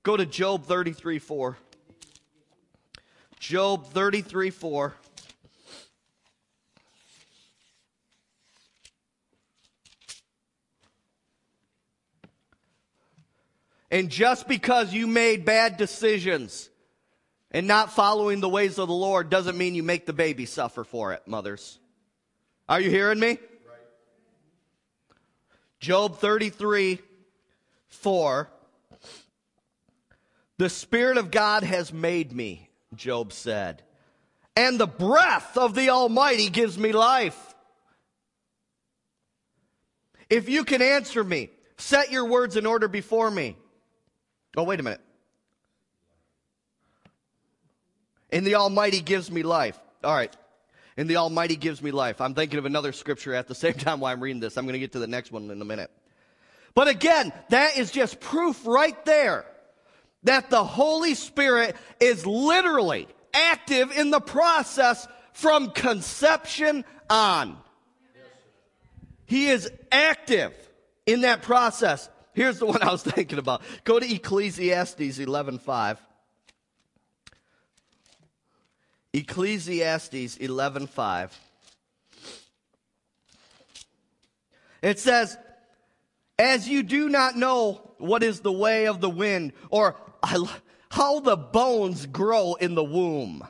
[0.03, 1.57] Go to Job 33 4.
[3.41, 4.93] Job 33 4.
[13.89, 16.69] And just because you made bad decisions
[17.49, 20.83] and not following the ways of the Lord doesn't mean you make the baby suffer
[20.83, 21.79] for it, mothers.
[22.69, 23.39] Are you hearing me?
[25.79, 26.99] Job 33
[27.87, 28.49] 4.
[30.59, 33.83] The Spirit of God has made me Job said.
[34.55, 37.55] And the breath of the Almighty gives me life.
[40.29, 43.55] If you can answer me, set your words in order before me.
[44.55, 45.01] Oh, wait a minute.
[48.31, 49.79] And the Almighty gives me life.
[50.03, 50.35] All right.
[50.97, 52.21] And the Almighty gives me life.
[52.21, 54.57] I'm thinking of another scripture at the same time while I'm reading this.
[54.57, 55.91] I'm going to get to the next one in a minute.
[56.73, 59.45] But again, that is just proof right there
[60.23, 67.57] that the Holy Spirit is literally active in the process from conception on.
[69.25, 70.53] He is active
[71.05, 72.09] in that process.
[72.33, 73.61] Here's the one I was thinking about.
[73.83, 75.97] Go to Ecclesiastes 11:5.
[79.13, 81.31] Ecclesiastes 11:5.
[84.81, 85.37] It says,
[86.39, 91.37] "As you do not know what is the way of the wind, or how the
[91.37, 93.47] bones grow in the womb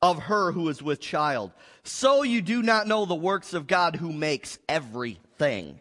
[0.00, 1.52] of her who is with child,
[1.82, 5.80] so you do not know the works of God who makes everything."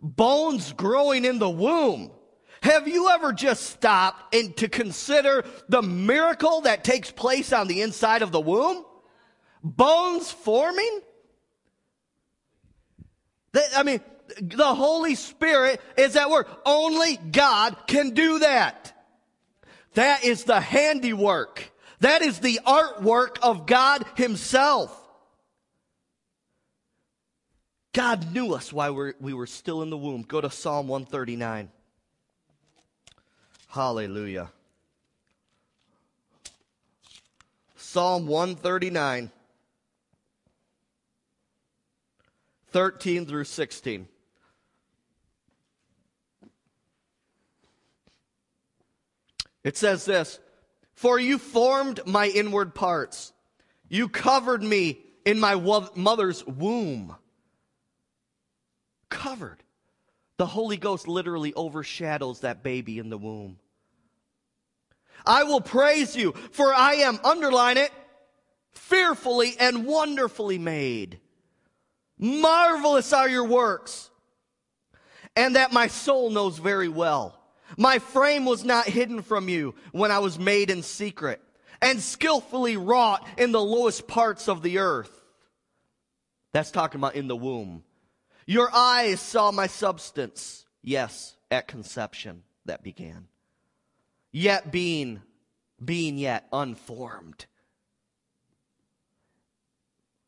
[0.00, 2.10] Bones growing in the womb.
[2.62, 7.82] Have you ever just stopped and to consider the miracle that takes place on the
[7.82, 8.84] inside of the womb?
[9.64, 11.02] Bones forming?
[13.76, 14.00] I mean,
[14.40, 16.48] the Holy Spirit is at work.
[16.64, 18.92] Only God can do that.
[19.94, 21.70] That is the handiwork.
[22.00, 24.98] That is the artwork of God Himself.
[27.92, 30.22] God knew us while we were still in the womb.
[30.22, 31.70] Go to Psalm 139.
[33.68, 34.50] Hallelujah.
[37.76, 39.30] Psalm 139,
[42.70, 44.08] 13 through 16.
[49.64, 50.38] It says this
[50.94, 53.32] For you formed my inward parts,
[53.88, 55.54] you covered me in my
[55.94, 57.16] mother's womb.
[59.08, 59.62] Covered.
[60.38, 63.58] The Holy Ghost literally overshadows that baby in the womb.
[65.24, 67.92] I will praise you, for I am, underline it,
[68.72, 71.20] fearfully and wonderfully made.
[72.18, 74.10] Marvelous are your works,
[75.36, 77.41] and that my soul knows very well.
[77.76, 81.40] My frame was not hidden from you when I was made in secret,
[81.80, 85.10] and skillfully wrought in the lowest parts of the earth.
[86.52, 87.82] That's talking about in the womb.
[88.46, 90.66] Your eyes saw my substance.
[90.82, 93.28] Yes, at conception that began
[94.32, 95.22] yet being
[95.84, 97.46] being yet unformed.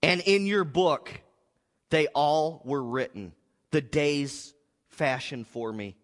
[0.03, 1.11] And in your book,
[1.90, 3.32] they all were written,
[3.70, 4.53] the days
[4.88, 5.97] fashioned for me,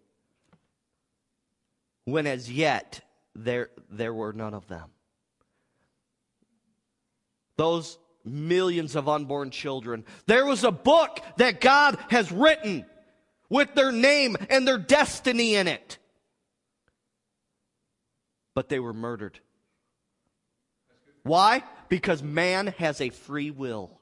[2.11, 3.01] when as yet
[3.35, 4.89] there, there were none of them.
[7.57, 12.85] Those millions of unborn children, there was a book that God has written
[13.49, 15.97] with their name and their destiny in it
[18.53, 19.39] but they were murdered.
[21.23, 21.63] Why?
[21.89, 23.99] Because man has a free will.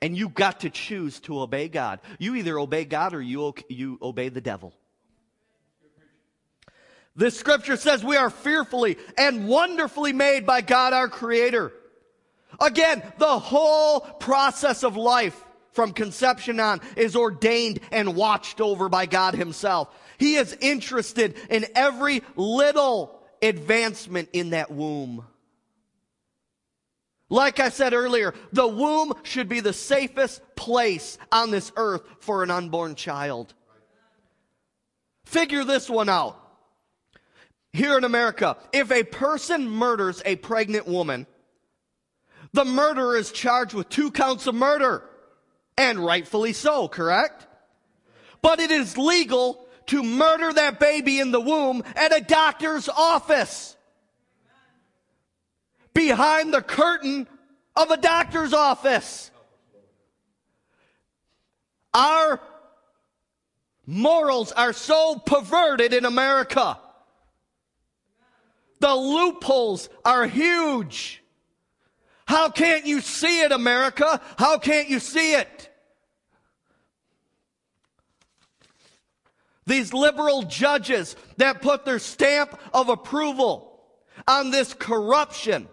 [0.00, 2.00] And you got to choose to obey God.
[2.18, 4.74] You either obey God or you, you obey the devil.
[7.14, 11.72] This scripture says we are fearfully and wonderfully made by God our Creator.
[12.60, 19.06] Again, the whole process of life from conception on is ordained and watched over by
[19.06, 19.88] God Himself.
[20.18, 25.26] He is interested in every little advancement in that womb.
[27.28, 32.42] Like I said earlier, the womb should be the safest place on this earth for
[32.42, 33.54] an unborn child.
[35.24, 36.41] Figure this one out.
[37.72, 41.26] Here in America, if a person murders a pregnant woman,
[42.52, 45.08] the murderer is charged with two counts of murder.
[45.78, 47.46] And rightfully so, correct?
[48.42, 53.74] But it is legal to murder that baby in the womb at a doctor's office.
[55.94, 57.26] Behind the curtain
[57.74, 59.30] of a doctor's office.
[61.94, 62.40] Our
[63.86, 66.78] morals are so perverted in America.
[68.82, 71.22] The loopholes are huge.
[72.26, 74.20] How can't you see it, America?
[74.36, 75.70] How can't you see it?
[79.66, 83.80] These liberal judges that put their stamp of approval
[84.26, 85.68] on this corruption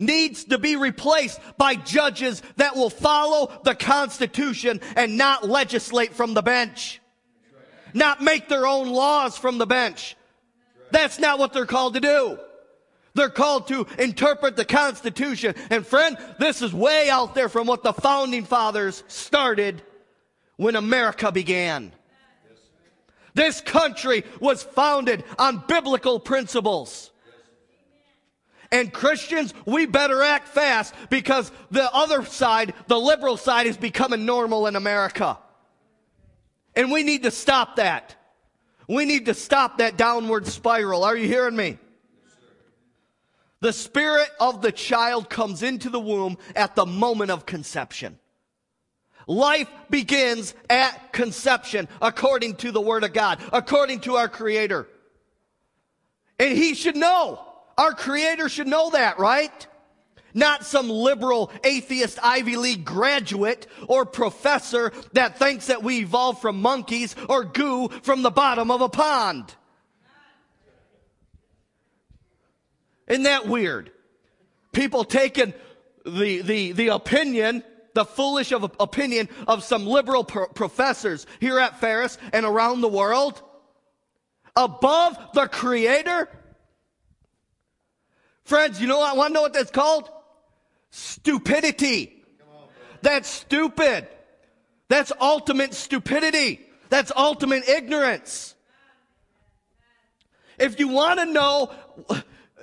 [0.00, 6.34] needs to be replaced by judges that will follow the Constitution and not legislate from
[6.34, 7.00] the bench.
[7.94, 10.16] Not make their own laws from the bench.
[10.90, 12.38] That's not what they're called to do.
[13.14, 15.54] They're called to interpret the Constitution.
[15.70, 19.82] And friend, this is way out there from what the founding fathers started
[20.56, 21.92] when America began.
[23.34, 27.10] This country was founded on biblical principles.
[28.70, 34.26] And Christians, we better act fast because the other side, the liberal side, is becoming
[34.26, 35.38] normal in America.
[36.76, 38.14] And we need to stop that.
[38.88, 41.04] We need to stop that downward spiral.
[41.04, 41.78] Are you hearing me?
[43.60, 48.18] The spirit of the child comes into the womb at the moment of conception.
[49.26, 54.88] Life begins at conception according to the Word of God, according to our Creator.
[56.38, 57.44] And He should know.
[57.76, 59.66] Our Creator should know that, right?
[60.38, 66.62] Not some liberal atheist Ivy League graduate or professor that thinks that we evolved from
[66.62, 69.52] monkeys or goo from the bottom of a pond.
[73.08, 73.90] Isn't that weird?
[74.72, 75.54] People taking
[76.06, 77.64] the, the, the opinion,
[77.94, 82.88] the foolish of opinion of some liberal pro- professors here at Ferris and around the
[82.88, 83.42] world
[84.54, 86.28] above the creator.
[88.44, 89.16] Friends, you know what?
[89.16, 90.08] Want to know what that's called?
[90.90, 92.24] Stupidity.
[93.02, 94.08] That's stupid.
[94.88, 96.60] That's ultimate stupidity.
[96.88, 98.54] That's ultimate ignorance.
[100.58, 101.70] If you want to know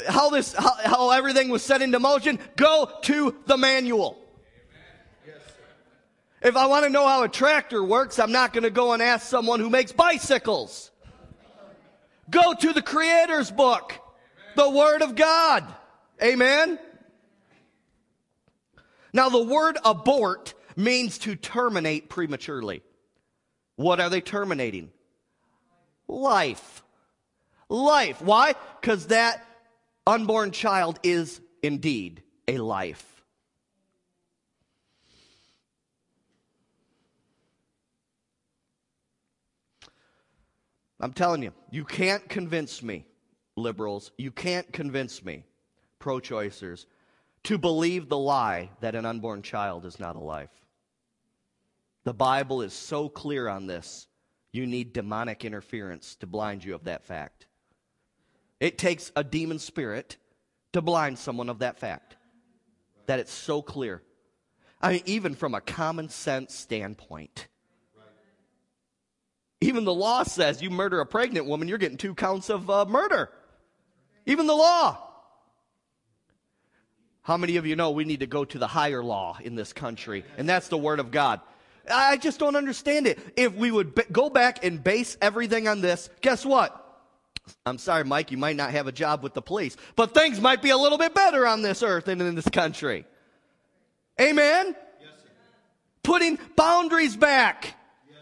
[0.08, 4.18] how this, how, how everything was set into motion, go to the manual.
[6.42, 9.02] If I want to know how a tractor works, I'm not going to go and
[9.02, 10.92] ask someone who makes bicycles.
[12.30, 13.94] Go to the Creator's book,
[14.56, 15.66] the Word of God.
[16.22, 16.80] Amen?
[19.16, 22.82] Now, the word abort means to terminate prematurely.
[23.78, 24.92] What are they terminating?
[26.10, 26.84] Life.
[27.70, 28.22] Life.
[28.22, 28.56] Why?
[28.82, 29.46] Because that
[30.06, 33.24] unborn child is indeed a life.
[41.00, 43.06] I'm telling you, you can't convince me,
[43.56, 45.46] liberals, you can't convince me,
[46.00, 46.86] pro choicers,
[47.46, 50.50] to believe the lie that an unborn child is not a life.
[52.04, 54.08] The Bible is so clear on this.
[54.52, 57.48] You need demonic interference to blind you of that fact.
[58.60, 60.18] It takes a demon spirit
[60.74, 62.16] to blind someone of that fact.
[63.06, 64.02] That it's so clear.
[64.82, 67.48] I mean, even from a common sense standpoint.
[69.62, 72.86] Even the law says you murder a pregnant woman, you're getting two counts of uh,
[72.86, 73.30] murder.
[74.26, 75.15] Even the law.
[77.26, 79.74] How many of you know we need to go to the higher law in this
[79.74, 80.24] country?
[80.38, 81.42] And that's the Word of God.
[81.92, 83.18] I just don't understand it.
[83.36, 86.84] If we would go back and base everything on this, guess what?
[87.66, 90.62] I'm sorry, Mike, you might not have a job with the police, but things might
[90.62, 93.06] be a little bit better on this earth and in this country.
[94.22, 94.76] Amen?
[95.02, 95.10] Yes,
[96.04, 97.74] Putting boundaries back.
[98.08, 98.20] Yes,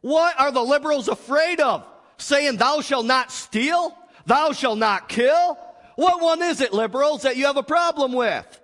[0.00, 1.84] what are the liberals afraid of?
[2.16, 3.94] Saying, Thou shalt not steal?
[4.24, 5.58] Thou shalt not kill?
[5.96, 8.60] What one is it, liberals, that you have a problem with?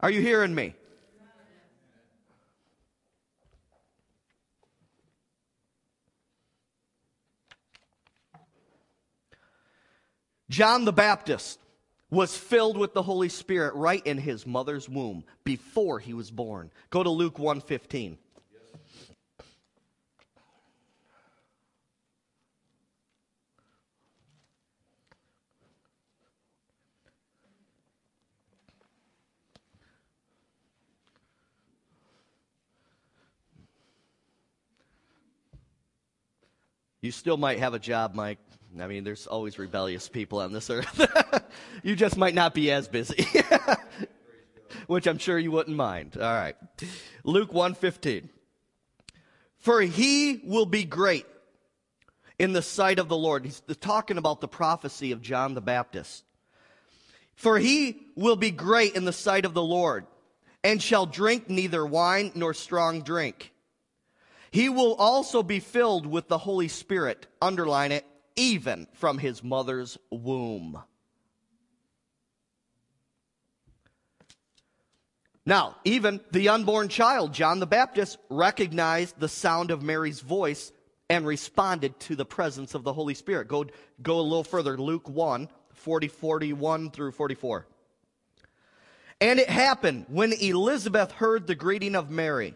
[0.00, 0.74] Are you hearing me?
[10.50, 11.60] John the Baptist
[12.10, 16.70] was filled with the Holy Spirit right in his mother's womb before he was born.
[16.90, 18.16] Go to Luke 1:15.
[37.00, 38.38] You still might have a job, Mike.
[38.80, 41.06] I mean, there's always rebellious people on this earth.
[41.82, 43.26] you just might not be as busy.
[44.86, 46.16] Which I'm sure you wouldn't mind.
[46.16, 46.56] All right.
[47.24, 48.28] Luke 1:15.
[49.58, 51.26] For he will be great
[52.38, 53.44] in the sight of the Lord.
[53.44, 56.24] He's talking about the prophecy of John the Baptist.
[57.34, 60.06] For he will be great in the sight of the Lord,
[60.64, 63.52] and shall drink neither wine nor strong drink.
[64.50, 67.26] He will also be filled with the Holy Spirit.
[67.40, 70.82] Underline it even from his mother's womb.
[75.44, 80.72] Now, even the unborn child, John the Baptist, recognized the sound of Mary's voice
[81.10, 83.48] and responded to the presence of the Holy Spirit.
[83.48, 83.64] Go,
[84.02, 87.66] go a little further, Luke 1, 40, 41 through 44.
[89.20, 92.54] And it happened when Elizabeth heard the greeting of Mary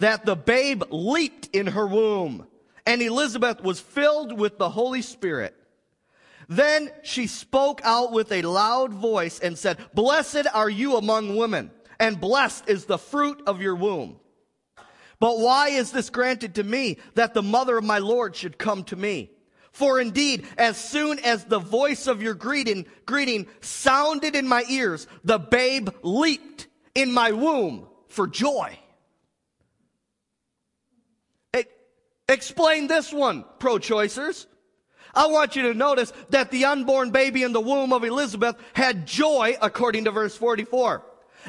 [0.00, 2.46] that the babe leaped in her womb
[2.86, 5.54] and Elizabeth was filled with the Holy Spirit.
[6.48, 11.70] Then she spoke out with a loud voice and said, Blessed are you among women,
[12.00, 14.18] and blessed is the fruit of your womb.
[15.20, 18.82] But why is this granted to me that the mother of my Lord should come
[18.84, 19.30] to me?
[19.70, 25.06] For indeed, as soon as the voice of your greeting, greeting sounded in my ears,
[25.22, 28.76] the babe leaped in my womb for joy.
[32.30, 34.46] Explain this one, pro choicers.
[35.12, 39.04] I want you to notice that the unborn baby in the womb of Elizabeth had
[39.04, 41.04] joy, according to verse 44.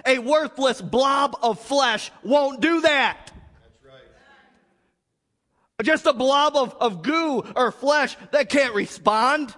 [0.08, 3.32] A worthless blob of flesh won't do that.
[3.62, 5.86] That's right.
[5.86, 9.54] Just a blob of, of goo or flesh that can't respond,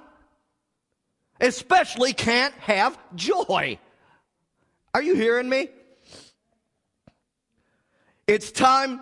[1.39, 3.79] especially can't have joy.
[4.93, 5.69] Are you hearing me?
[8.27, 8.99] It's time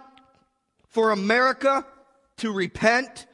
[0.89, 1.83] for America
[2.41, 3.25] to repent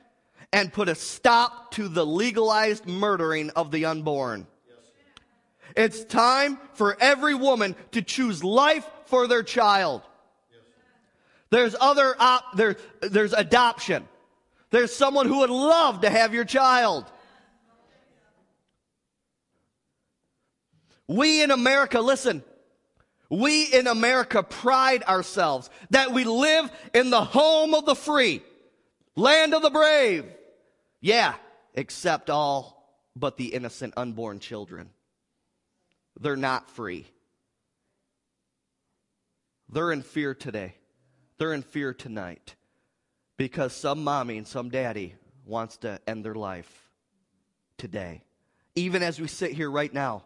[0.53, 4.47] and put a stop to the legalized murdering of the unborn.
[5.75, 10.01] It's time for every woman to choose life for their child.
[11.49, 14.07] There's other op- there, there's adoption.
[14.69, 17.05] There's someone who would love to have your child.
[21.07, 22.43] We in America, listen,
[23.29, 28.41] we in America pride ourselves that we live in the home of the free,
[29.17, 30.25] land of the brave.
[31.01, 31.35] Yeah,
[31.73, 32.77] except all
[33.15, 34.91] but the innocent unborn children.
[36.19, 37.05] They're not free.
[39.69, 40.75] They're in fear today.
[41.37, 42.55] They're in fear tonight
[43.35, 45.15] because some mommy and some daddy
[45.45, 46.89] wants to end their life
[47.77, 48.23] today.
[48.75, 50.23] Even as we sit here right now,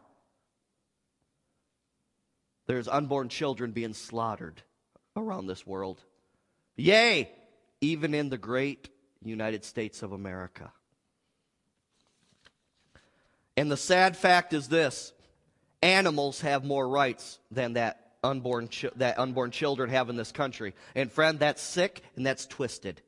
[2.68, 4.62] there's unborn children being slaughtered
[5.16, 6.02] around this world.
[6.76, 7.30] Yea,
[7.82, 8.90] even in the great
[9.24, 10.72] United States of America.
[13.58, 15.12] And the sad fact is this
[15.82, 20.74] animals have more rights than that unborn, that unborn children have in this country.
[20.96, 23.02] And friend, that's sick and that's twisted.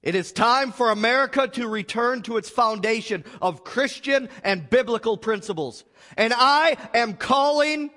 [0.00, 5.84] It is time for America to return to its foundation of Christian and biblical principles.
[6.16, 7.90] And I am calling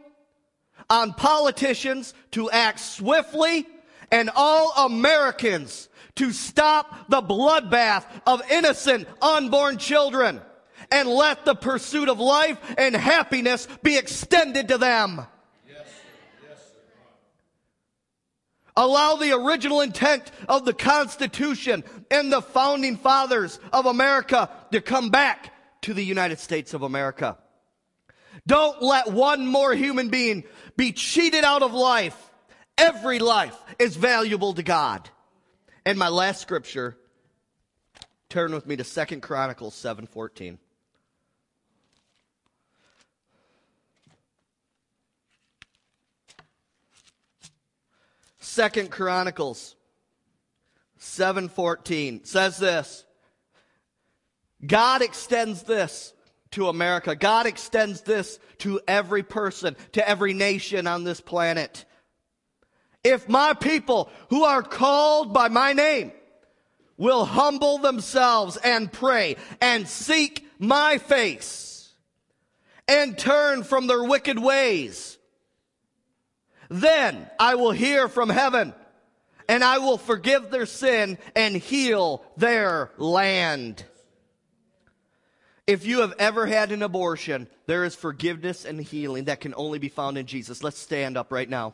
[0.89, 3.67] on politicians to act swiftly
[4.11, 10.41] and all Americans to stop the bloodbath of innocent unborn children
[10.91, 15.21] and let the pursuit of life and happiness be extended to them.
[18.75, 25.09] Allow the original intent of the Constitution and the founding fathers of America to come
[25.09, 27.37] back to the United States of America.
[28.47, 30.43] Don't let one more human being
[30.75, 32.17] be cheated out of life.
[32.77, 35.09] Every life is valuable to God.
[35.85, 36.97] And my last scripture,
[38.29, 40.57] turn with me to Second Chronicles 7:14.
[48.39, 49.75] Second Chronicles
[50.99, 53.05] 7:14 says this.
[54.65, 56.13] God extends this
[56.51, 57.15] to America.
[57.15, 61.85] God extends this to every person, to every nation on this planet.
[63.03, 66.11] If my people who are called by my name
[66.97, 71.93] will humble themselves and pray and seek my face
[72.87, 75.17] and turn from their wicked ways,
[76.69, 78.73] then I will hear from heaven
[79.49, 83.83] and I will forgive their sin and heal their land.
[85.67, 89.79] If you have ever had an abortion, there is forgiveness and healing that can only
[89.79, 90.63] be found in Jesus.
[90.63, 91.73] Let's stand up right now.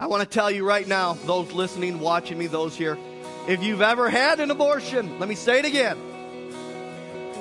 [0.00, 2.96] I want to tell you right now, those listening, watching me, those here,
[3.48, 5.98] if you've ever had an abortion, let me say it again.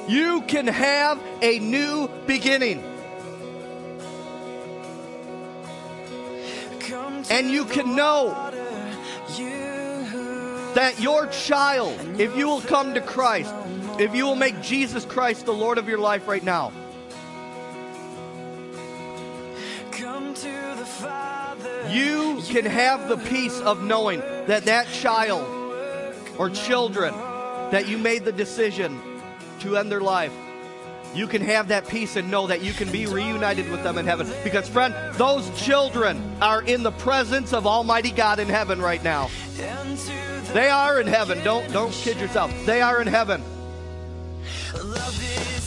[0.07, 2.81] You can have a new beginning.
[7.29, 8.29] And you can know
[10.77, 13.51] that your child, if you will come to Christ,
[13.99, 16.71] if you will make Jesus Christ the Lord of your life right now,
[21.89, 25.47] you can have the peace of knowing that that child
[26.37, 27.11] or children
[27.71, 29.01] that you made the decision
[29.61, 30.31] to end their life
[31.15, 34.05] you can have that peace and know that you can be reunited with them in
[34.05, 34.29] heaven.
[34.43, 39.29] Because friend those children are in the presence of almighty god in heaven right now
[40.57, 43.39] they are in heaven don't don't kid yourself they are in heaven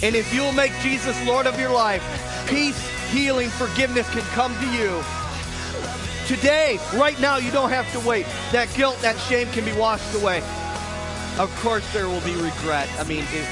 [0.02, 2.02] and if you'll make jesus lord of your life
[2.48, 2.80] peace
[3.12, 5.00] healing forgiveness can come to you
[6.30, 8.24] Today, right now, you don't have to wait.
[8.52, 10.38] That guilt, that shame can be washed away.
[11.40, 12.88] Of course, there will be regret.
[13.00, 13.48] I mean, it,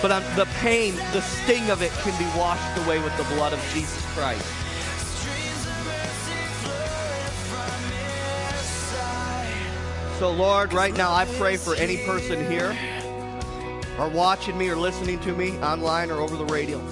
[0.00, 3.60] but the pain, the sting of it can be washed away with the blood of
[3.74, 4.65] Jesus Christ.
[10.18, 12.74] So, Lord, right now, I pray for any person here
[13.98, 16.82] or watching me or listening to me online or over the radio.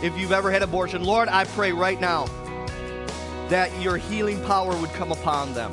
[0.00, 2.26] If you've ever had abortion, Lord, I pray right now
[3.48, 5.72] that your healing power would come upon them.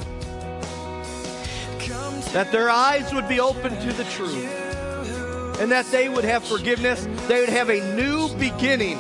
[2.32, 4.44] That their eyes would be open to the truth.
[5.60, 7.08] And that they would have forgiveness.
[7.28, 8.98] They would have a new beginning.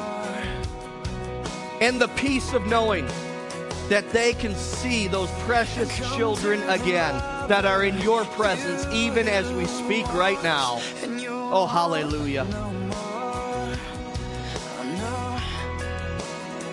[1.82, 3.08] And the peace of knowing
[3.90, 9.52] that they can see those precious children again that are in your presence, even as
[9.52, 10.80] we speak right now.
[11.56, 12.48] Oh, hallelujah.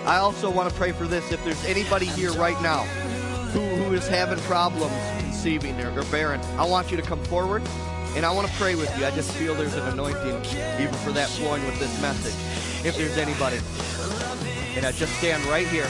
[0.06, 1.30] I also want to pray for this.
[1.32, 2.84] If there's anybody here right now
[3.52, 7.62] who, who is having problems conceiving or, or bearing, I want you to come forward
[8.16, 9.06] and I want to pray with you.
[9.06, 10.44] I just feel there's an anointing
[10.80, 12.34] even for that flowing with this message.
[12.86, 13.58] If there's anybody.
[14.76, 15.88] And I just stand right here.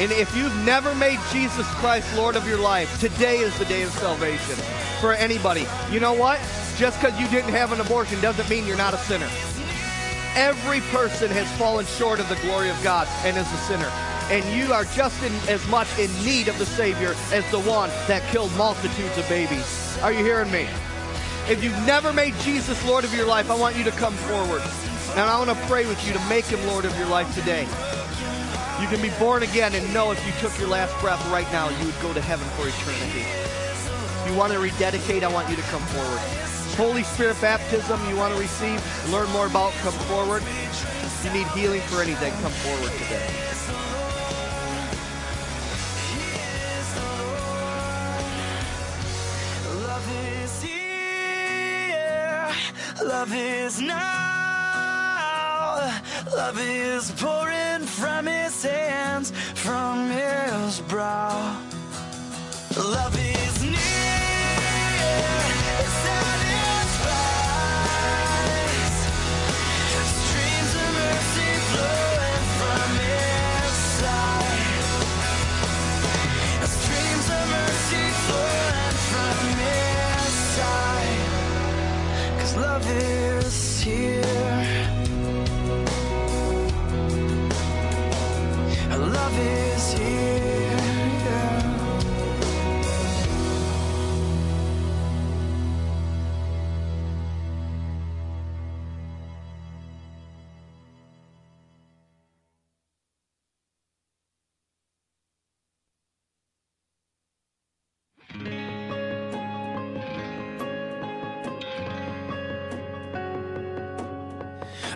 [0.00, 3.82] And if you've never made Jesus Christ Lord of your life, today is the day
[3.82, 4.54] of salvation
[5.00, 5.66] for anybody.
[5.90, 6.38] You know what?
[6.76, 9.28] Just because you didn't have an abortion doesn't mean you're not a sinner.
[10.36, 13.90] Every person has fallen short of the glory of God and is a sinner.
[14.30, 17.90] And you are just in, as much in need of the Savior as the one
[18.06, 19.98] that killed multitudes of babies.
[20.00, 20.68] Are you hearing me?
[21.48, 24.62] If you've never made Jesus Lord of your life, I want you to come forward.
[25.16, 27.66] And I want to pray with you to make him Lord of your life today.
[28.80, 31.68] You can be born again and know if you took your last breath right now,
[31.68, 33.26] you would go to heaven for eternity.
[33.26, 36.20] If you want to rededicate, I want you to come forward.
[36.76, 40.44] Holy Spirit baptism you want to receive, learn more about, come forward.
[40.44, 43.26] If you need healing for anything, come forward today.
[49.88, 50.08] Love
[50.42, 52.48] is here.
[53.04, 54.27] Love is now.
[56.34, 61.56] Love is pouring from his hands, from his brow.
[62.76, 64.28] Love is near.
[65.80, 65.88] It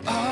[0.04, 0.31] All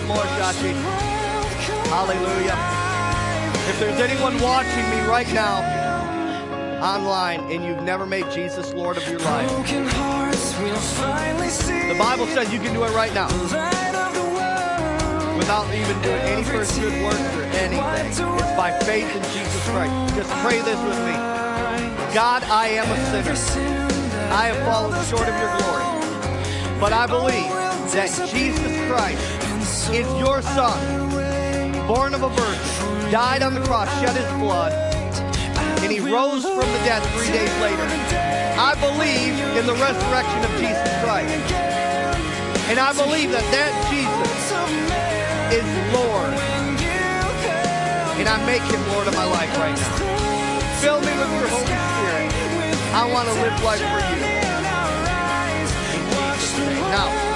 [0.00, 0.72] bit more, Shachi.
[1.86, 2.58] Hallelujah.
[3.70, 5.62] If there's anyone watching me right now
[6.82, 11.88] online and you've never made Jesus Lord of your life, Broken hearts will finally see
[11.92, 15.38] the Bible says you can do it right now the light of the world.
[15.38, 18.06] without even doing any first good works or anything.
[18.10, 18.18] It's
[18.58, 20.14] by faith in Jesus Christ.
[20.16, 21.14] Just pray this with me.
[22.12, 23.38] God, I am a sinner.
[24.34, 26.80] I have fallen short of your glory.
[26.80, 27.52] But I believe
[27.94, 29.43] that Jesus Christ
[29.74, 30.78] is your Son,
[31.88, 34.70] born of a virgin, died on the cross, shed his blood,
[35.82, 37.82] and he rose from the dead three days later.
[38.54, 41.34] I believe in the resurrection of Jesus Christ.
[42.70, 44.54] And I believe that that Jesus
[45.50, 46.32] is Lord.
[48.14, 50.78] And I make him Lord of my life right now.
[50.78, 52.30] Fill me with your Holy Spirit.
[52.94, 54.22] I want to live life for you.
[56.94, 57.33] Now,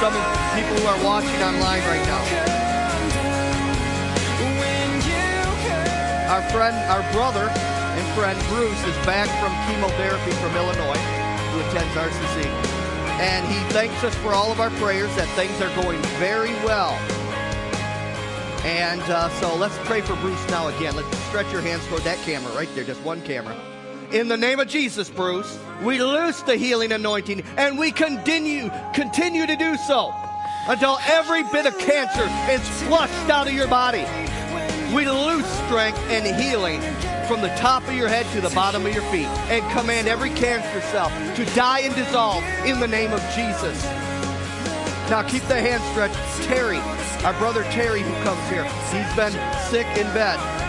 [0.00, 2.24] some of the people who are watching online right now,
[6.32, 10.96] our friend, our brother and friend Bruce is back from chemotherapy from Illinois,
[11.52, 12.46] who attends RCC.
[13.20, 16.92] And he thanks us for all of our prayers that things are going very well.
[18.64, 20.96] And uh, so let's pray for Bruce now again.
[20.96, 23.69] Let's stretch your hands toward that camera right there, just one camera.
[24.12, 29.46] In the name of Jesus, Bruce, we loose the healing anointing and we continue continue
[29.46, 30.12] to do so
[30.66, 34.04] until every bit of cancer is flushed out of your body.
[34.92, 36.80] We loose strength and healing
[37.28, 40.30] from the top of your head to the bottom of your feet and command every
[40.30, 43.80] cancer cell to die and dissolve in the name of Jesus.
[45.08, 46.18] Now keep the hand stretched.
[46.48, 46.78] Terry,
[47.24, 49.32] our brother Terry who comes here, he's been
[49.70, 50.59] sick in bed.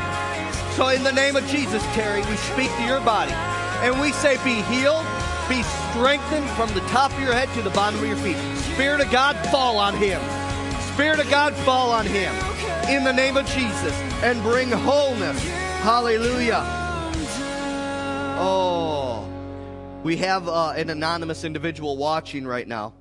[0.76, 4.38] So in the name of Jesus, Terry, we speak to your body and we say
[4.44, 5.06] be healed,
[5.50, 8.38] be strengthened from the top of your head to the bottom of your feet.
[8.74, 10.22] Spirit of God, fall on him.
[10.94, 12.34] Spirit of God, fall on him
[12.90, 13.94] in the name of Jesus
[14.24, 15.42] and bring wholeness.
[15.82, 16.64] Hallelujah.
[18.40, 19.28] Oh,
[20.04, 22.94] we have uh, an anonymous individual watching right now,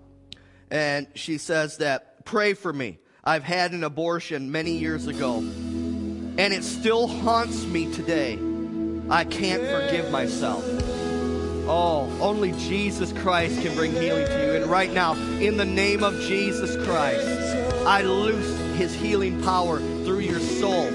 [0.71, 2.99] and she says that, pray for me.
[3.25, 5.41] I've had an abortion many years ago,
[6.41, 8.39] and it still haunts me today.
[9.11, 10.65] I can't forgive myself.
[11.69, 14.53] Oh, only Jesus Christ can bring healing to you.
[14.55, 17.27] And right now, in the name of Jesus Christ,
[17.87, 20.87] I loose his healing power through your soul.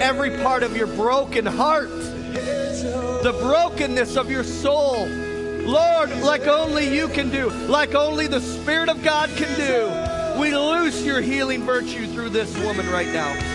[0.00, 5.06] Every part of your broken heart, the brokenness of your soul.
[5.06, 10.40] Lord, like only you can do, like only the Spirit of God can do.
[10.40, 13.53] We loose your healing virtue through this woman right now.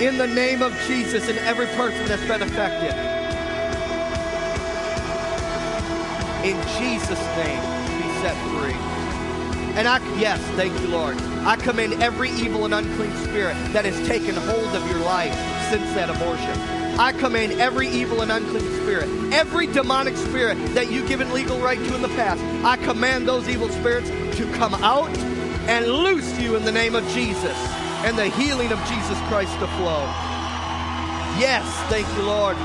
[0.00, 2.94] In the name of Jesus and every person that's been affected.
[6.44, 7.60] In Jesus' name,
[7.98, 8.78] be set free.
[9.76, 11.16] And I, yes, thank you, Lord.
[11.44, 15.34] I commend every evil and unclean spirit that has taken hold of your life
[15.68, 16.56] since that abortion.
[17.00, 21.76] I command every evil and unclean spirit, every demonic spirit that you've given legal right
[21.76, 25.10] to in the past, I command those evil spirits to come out
[25.68, 29.66] and loose you in the name of Jesus and the healing of Jesus Christ to
[29.78, 30.02] flow.
[31.38, 32.56] Yes, thank you, Lord.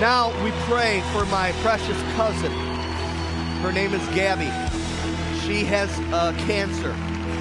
[0.00, 2.52] Now we pray for my precious cousin.
[3.62, 4.50] Her name is Gabby.
[5.46, 6.94] She has uh, cancer.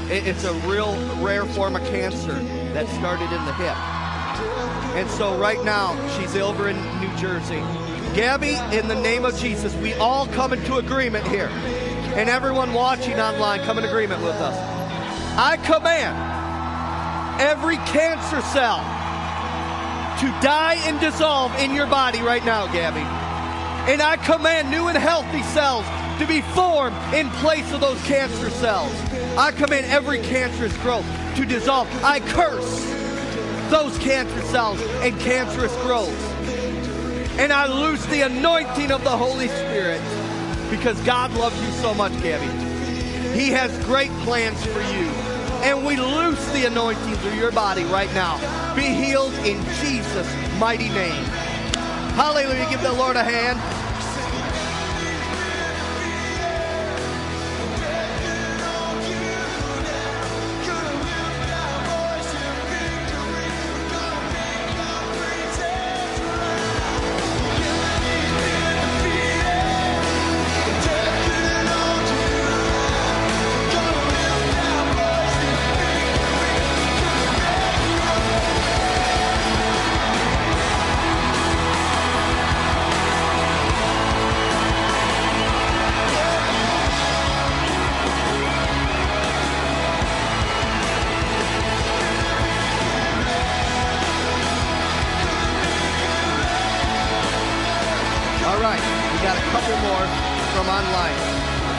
[0.07, 0.93] It's a real
[1.23, 2.33] rare form of cancer
[2.73, 3.75] that started in the hip.
[4.95, 7.59] And so right now, she's over in New Jersey.
[8.15, 11.49] Gabby, in the name of Jesus, we all come into agreement here.
[12.15, 14.55] And everyone watching online, come in agreement with us.
[15.37, 16.34] I command
[17.39, 18.79] every cancer cell
[20.19, 23.01] to die and dissolve in your body right now, Gabby.
[23.91, 25.85] And I command new and healthy cells
[26.19, 28.93] to be formed in place of those cancer cells.
[29.37, 31.05] I command every cancerous growth
[31.35, 31.87] to dissolve.
[32.03, 32.83] I curse
[33.69, 36.23] those cancer cells and cancerous growths.
[37.37, 40.01] And I loose the anointing of the Holy Spirit
[40.69, 42.47] because God loves you so much, Gabby.
[43.37, 45.24] He has great plans for you.
[45.65, 48.37] And we loose the anointing through your body right now.
[48.75, 51.23] Be healed in Jesus' mighty name.
[52.13, 52.69] Hallelujah.
[52.69, 53.84] Give the Lord a hand.
[99.85, 100.05] More
[100.57, 101.17] from online.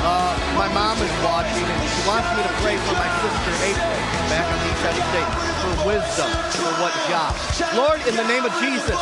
[0.07, 3.98] Uh, my mom is watching and she wants me to pray for my sister April
[4.30, 5.32] back on the United States
[5.62, 7.34] for wisdom for what job.
[7.74, 8.94] Lord, in the name of Jesus,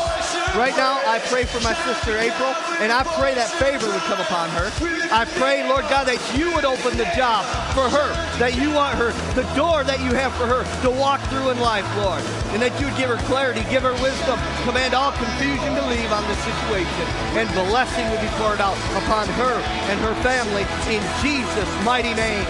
[0.53, 2.53] right now I pray for my sister April
[2.85, 4.69] and I pray that favor would come upon her.
[5.11, 8.99] I pray, Lord God, that you would open the job for her, that you want
[8.99, 12.23] her, the door that you have for her to walk through in life, Lord,
[12.53, 16.11] and that you would give her clarity, give her wisdom, command all confusion to leave
[16.11, 17.07] on this situation,
[17.39, 19.57] and blessing would be poured out upon her
[19.91, 22.47] and her family in Jesus' mighty name.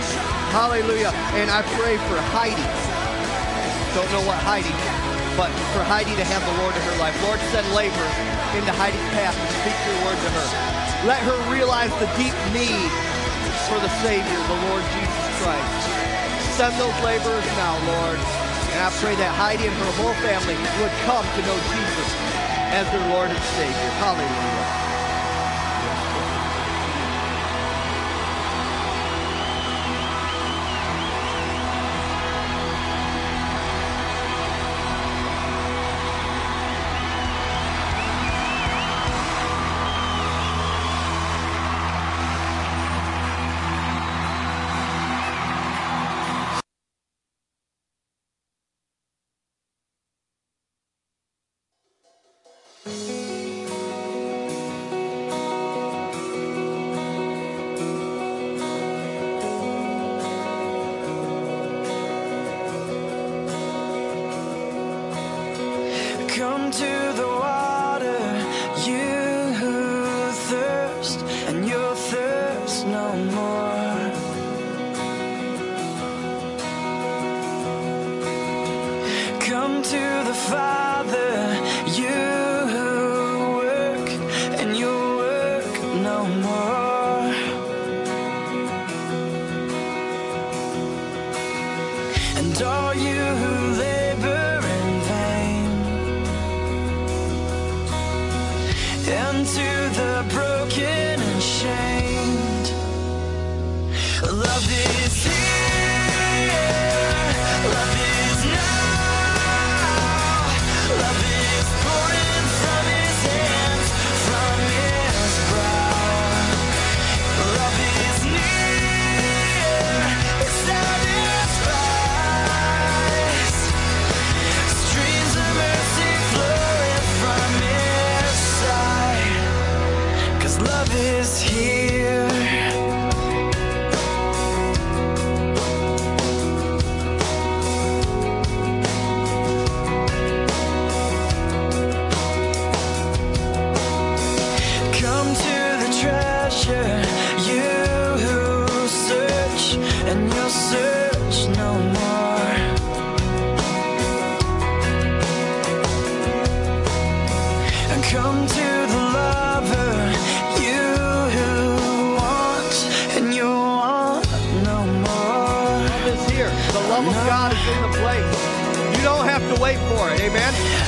[0.54, 1.10] Hallelujah.
[1.34, 2.68] And I pray for Heidi.
[3.94, 4.70] Don't know what Heidi,
[5.36, 7.14] but for Heidi to have the Lord in her life.
[7.26, 8.06] Lord, send labor
[8.54, 10.48] into Heidi's path and speak your word to her.
[11.10, 12.90] Let her realize the deep need
[13.66, 15.82] for the Savior, the Lord Jesus Christ.
[16.54, 18.18] Send those laborers now, Lord.
[18.74, 22.10] And I pray that Heidi and her whole family would come to know Jesus
[22.70, 23.90] as their Lord and Savior.
[23.98, 24.53] Hallelujah.
[80.34, 80.83] The Father,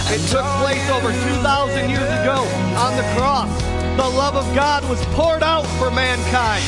[0.09, 2.47] It took place over 2,000 years ago
[2.79, 3.51] on the cross.
[3.97, 6.63] The love of God was poured out for mankind.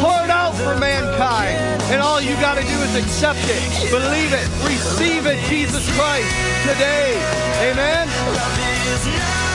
[0.00, 1.56] Poured out for mankind.
[1.90, 6.30] And all you got to do is accept it, believe it, receive it, Jesus Christ,
[6.62, 7.18] today.
[7.70, 9.53] Amen.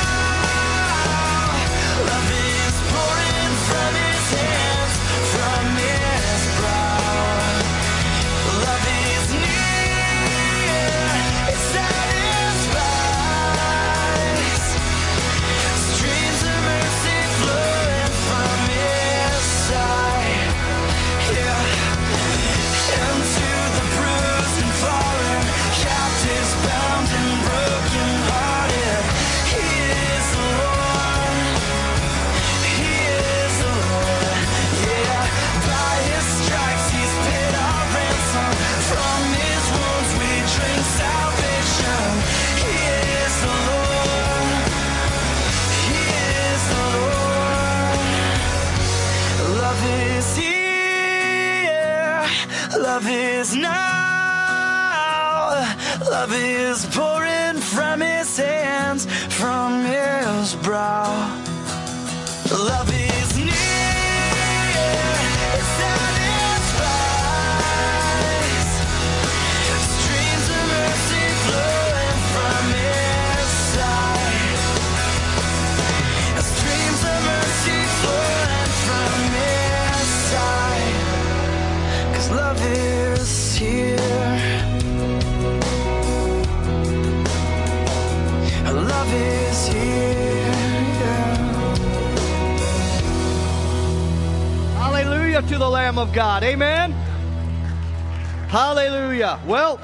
[99.49, 99.79] Well,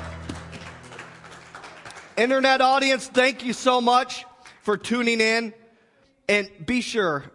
[2.16, 4.24] internet audience, thank you so much
[4.62, 5.56] for tuning in.
[6.30, 7.26] And be sure,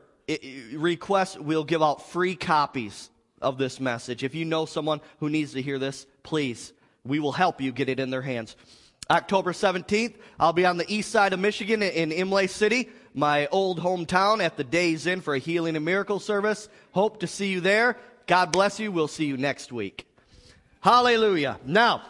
[0.73, 3.11] request, we'll give out free copies
[3.43, 4.23] of this message.
[4.23, 6.73] If you know someone who needs to hear this, please,
[7.05, 8.55] we will help you get it in their hands.
[9.11, 13.81] October 17th, I'll be on the east side of Michigan in Imlay City, my old
[13.81, 16.69] hometown, at the Days Inn for a healing and miracle service.
[16.93, 17.97] Hope to see you there.
[18.29, 18.93] God bless you.
[18.93, 20.07] We'll see you next week.
[20.81, 21.59] Hallelujah.
[21.67, 22.03] Now,